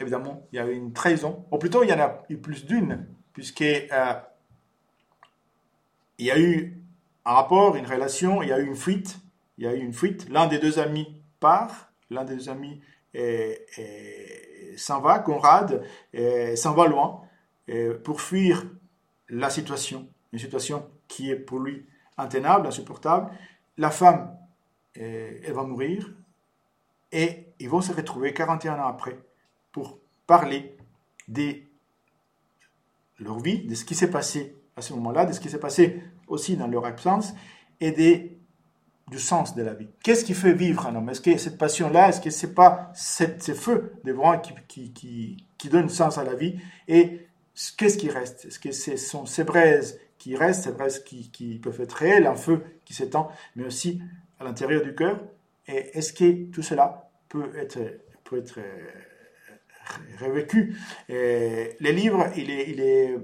évidemment, 0.01 0.47
il 0.53 0.57
y 0.57 0.59
a 0.59 0.67
eu 0.67 0.75
une 0.75 0.93
trahison, 0.93 1.45
ou 1.51 1.59
plutôt 1.59 1.83
il 1.83 1.89
y 1.89 1.93
en 1.93 2.01
a 2.01 2.23
eu 2.29 2.37
plus 2.37 2.67
d'une, 2.67 3.07
puisque 3.33 3.63
euh, 3.63 4.15
il 6.19 6.27
y 6.27 6.31
a 6.31 6.39
eu 6.39 6.81
un 7.25 7.33
rapport, 7.33 7.77
une 7.77 7.87
relation, 7.87 8.43
il 8.43 8.49
y 8.49 8.53
a 8.53 8.59
eu 8.59 8.67
une 8.67 8.77
fuite, 8.77 9.19
il 9.59 9.65
y 9.65 9.67
a 9.67 9.75
eu 9.75 9.81
une 9.81 9.93
fuite, 9.93 10.29
l'un 10.29 10.47
des 10.47 10.59
deux 10.59 10.79
amis 10.79 11.23
part, 11.41 11.93
l'un 12.11 12.25
des 12.25 12.37
deux 12.37 12.49
amis 12.49 12.81
s'en 14.77 15.01
va, 15.01 15.19
Conrad, 15.21 15.83
s'en 16.57 16.75
va 16.75 16.87
loin 16.87 17.23
pour 18.05 18.21
fuir 18.21 18.67
la 19.29 19.51
situation, 19.51 20.09
une 20.33 20.39
situation 20.39 20.89
qui 21.09 21.31
est 21.31 21.37
pour 21.37 21.59
lui 21.61 21.87
intenable, 22.19 22.67
insupportable. 22.67 23.31
La 23.77 23.91
femme, 23.91 24.37
elle 24.95 25.53
va 25.53 25.63
mourir 25.63 26.13
et 27.13 27.47
ils 27.59 27.69
vont 27.69 27.81
se 27.81 27.93
retrouver 27.93 28.35
41 28.35 28.79
ans 28.79 28.87
après 28.87 29.19
pour 29.73 29.99
parler 30.27 30.77
de 31.29 31.57
leur 33.19 33.39
vie, 33.41 33.67
de 33.67 33.75
ce 33.75 33.85
qui 33.85 33.95
s'est 33.95 34.11
passé 34.11 34.57
à 34.77 34.83
ce 34.83 34.93
moment-là, 34.95 35.25
de 35.25 35.33
ce 35.33 35.41
qui 35.41 35.49
s'est 35.49 35.61
passé 35.61 36.03
aussi 36.27 36.57
dans 36.57 36.67
leur 36.67 36.85
absence 36.85 37.33
et 37.81 37.93
des 37.93 38.36
du 39.11 39.19
sens 39.21 39.55
de 39.55 39.63
la 39.63 39.75
vie. 39.75 39.89
Qu'est-ce 40.03 40.25
qui 40.25 40.35
fait 40.35 40.53
vivre 40.53 40.87
un 40.87 40.97
homme? 40.97 41.09
Est-ce 41.11 41.21
que 41.21 41.37
cette 41.37 41.59
passion-là, 41.59 42.09
est-ce 42.09 42.21
que 42.21 42.31
c'est 42.31 42.55
pas 42.55 42.91
cette, 42.95 43.43
ces 43.43 43.55
feux 43.55 43.93
devant 44.05 44.37
qui, 44.39 44.53
qui, 44.67 44.93
qui, 44.93 45.47
qui 45.59 45.69
donnent 45.69 45.89
sens 45.89 46.19
à 46.19 46.25
la 46.25 46.35
vie? 46.35 46.57
Et 46.89 47.21
qu'est-ce 47.77 47.99
qui 47.99 48.11
reste? 48.11 48.47
Est-ce 48.47 48.59
que 48.59 48.73
ce 48.73 48.97
sont 48.97 49.25
ces 49.25 49.45
braises 49.45 50.01
qui 50.19 50.35
restent, 50.35 50.65
ces 50.65 50.73
braises 50.73 51.05
qui, 51.05 51.31
qui 51.31 51.59
peuvent 51.59 51.81
être 51.81 51.93
réelles, 51.93 52.27
un 52.27 52.35
feu 52.35 52.65
qui 52.85 52.95
s'étend, 52.95 53.31
mais 53.55 53.65
aussi 53.65 54.01
à 54.41 54.45
l'intérieur 54.45 54.83
du 54.83 54.95
cœur? 54.95 55.21
Et 55.69 55.97
est-ce 55.97 56.13
que 56.13 56.51
tout 56.51 56.63
cela 56.63 57.11
peut 57.29 57.51
être, 57.57 57.79
peut 58.25 58.39
être 58.39 58.59
euh, 58.59 58.91
revécu 60.21 60.77
Les 61.09 61.93
livres, 61.93 62.27
il 62.37 62.51
est, 62.51 62.71
il 62.71 62.81
est 62.81 63.17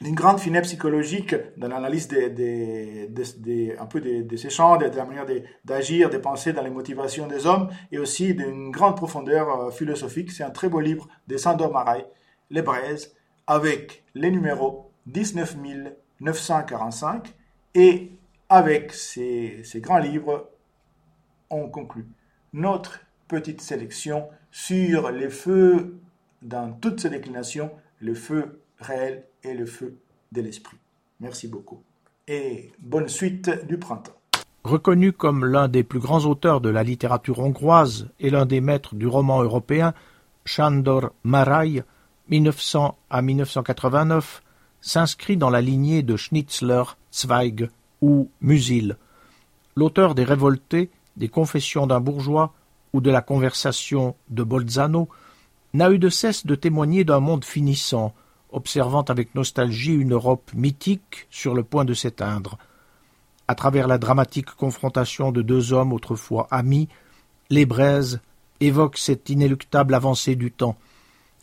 d'une 0.00 0.14
grande 0.14 0.40
finesse 0.40 0.68
psychologique 0.68 1.34
dans 1.56 1.68
l'analyse 1.68 2.08
un 2.12 3.86
peu 3.86 4.00
de, 4.00 4.36
ces 4.36 4.50
champs, 4.50 4.76
de, 4.76 4.86
la 4.86 5.04
manière 5.04 5.26
d'agir, 5.64 6.10
de 6.10 6.18
penser 6.18 6.52
dans 6.52 6.62
les 6.62 6.70
motivations 6.70 7.28
des 7.28 7.46
hommes, 7.46 7.68
et 7.92 7.98
aussi 7.98 8.34
d'une 8.34 8.70
grande 8.70 8.96
profondeur 8.96 9.48
euh, 9.48 9.70
philosophique. 9.70 10.32
C'est 10.32 10.42
un 10.42 10.50
très 10.50 10.68
beau 10.68 10.80
livre 10.80 11.08
de 11.28 11.36
Sandor 11.36 11.70
Marai, 11.72 12.06
Les 12.50 12.62
Braises, 12.62 13.14
avec 13.46 14.02
les 14.14 14.30
numéros 14.30 14.90
19945, 15.06 17.34
et 17.74 18.12
avec 18.48 18.92
ces, 18.92 19.60
ces 19.64 19.80
grands 19.80 19.98
livres, 19.98 20.48
on 21.50 21.68
conclut 21.68 22.06
notre 22.52 23.00
petite 23.28 23.60
sélection 23.60 24.28
sur 24.50 25.10
les 25.10 25.28
feux 25.28 26.00
dans 26.42 26.72
toutes 26.72 27.00
ses 27.00 27.10
déclinations, 27.10 27.70
le 28.00 28.14
feu 28.14 28.62
réel 28.78 29.24
et 29.44 29.54
le 29.54 29.66
feu 29.66 29.98
de 30.32 30.40
l'esprit. 30.40 30.76
Merci 31.20 31.48
beaucoup. 31.48 31.82
Et 32.26 32.72
bonne 32.78 33.08
suite 33.08 33.50
du 33.66 33.78
printemps. 33.78 34.16
Reconnu 34.64 35.12
comme 35.12 35.44
l'un 35.44 35.68
des 35.68 35.84
plus 35.84 36.00
grands 36.00 36.24
auteurs 36.24 36.60
de 36.62 36.70
la 36.70 36.82
littérature 36.82 37.38
hongroise 37.38 38.08
et 38.18 38.30
l'un 38.30 38.46
des 38.46 38.62
maîtres 38.62 38.94
du 38.94 39.06
roman 39.06 39.42
européen, 39.42 39.92
Sándor 40.46 41.12
Márai, 41.22 41.82
1900 42.30 42.96
à 43.10 43.22
1989, 43.22 44.42
s'inscrit 44.80 45.36
dans 45.36 45.50
la 45.50 45.60
lignée 45.60 46.02
de 46.02 46.16
Schnitzler, 46.16 46.82
Zweig 47.12 47.68
ou 48.00 48.30
Musil. 48.40 48.96
L'auteur 49.76 50.14
des 50.14 50.24
Révoltés, 50.24 50.90
des 51.16 51.28
Confessions 51.28 51.86
d'un 51.86 52.00
bourgeois 52.00 52.54
ou 52.94 53.00
de 53.00 53.10
la 53.10 53.20
Conversation 53.20 54.14
de 54.30 54.42
Bolzano 54.42 55.08
n'a 55.74 55.90
eu 55.90 55.98
de 55.98 56.08
cesse 56.08 56.46
de 56.46 56.54
témoigner 56.54 57.04
d'un 57.04 57.20
monde 57.20 57.44
finissant, 57.44 58.14
observant 58.54 59.02
avec 59.02 59.34
nostalgie 59.34 59.94
une 59.94 60.12
Europe 60.12 60.50
mythique 60.54 61.26
sur 61.30 61.54
le 61.54 61.64
point 61.64 61.84
de 61.84 61.92
s'éteindre. 61.92 62.56
À 63.48 63.54
travers 63.54 63.88
la 63.88 63.98
dramatique 63.98 64.50
confrontation 64.52 65.32
de 65.32 65.42
deux 65.42 65.72
hommes 65.72 65.92
autrefois 65.92 66.46
amis, 66.50 66.88
les 67.50 67.66
braises 67.66 68.20
évoquent 68.60 68.96
cette 68.96 69.28
inéluctable 69.28 69.94
avancée 69.94 70.36
du 70.36 70.50
temps, 70.50 70.76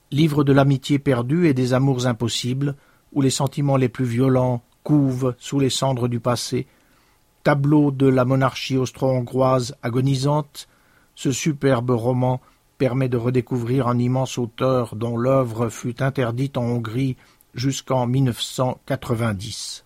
livre 0.10 0.44
de 0.44 0.54
l'amitié 0.54 0.98
perdue 0.98 1.48
et 1.48 1.54
des 1.54 1.74
amours 1.74 2.08
impossibles, 2.08 2.76
où 3.14 3.22
les 3.22 3.30
sentiments 3.30 3.78
les 3.78 3.90
plus 3.90 4.06
violents 4.06 4.64
couvent 4.84 5.34
sous 5.38 5.60
les 5.60 5.70
cendres 5.70 6.08
du 6.08 6.20
passé, 6.20 6.66
tableau 7.44 7.92
de 7.92 8.08
la 8.08 8.26
monarchie 8.26 8.78
austro-hongroise 8.78 9.76
agonisante, 9.84 10.68
ce 11.16 11.32
superbe 11.32 11.92
roman 11.92 12.42
permet 12.82 13.10
de 13.10 13.18
redécouvrir 13.18 13.88
un 13.88 14.00
immense 14.00 14.40
auteur 14.40 14.96
dont 14.96 15.16
l'œuvre 15.16 15.70
fut 15.70 16.02
interdite 16.02 16.58
en 16.58 16.64
Hongrie 16.64 17.16
jusqu'en 17.54 18.08
1990. 18.08 19.86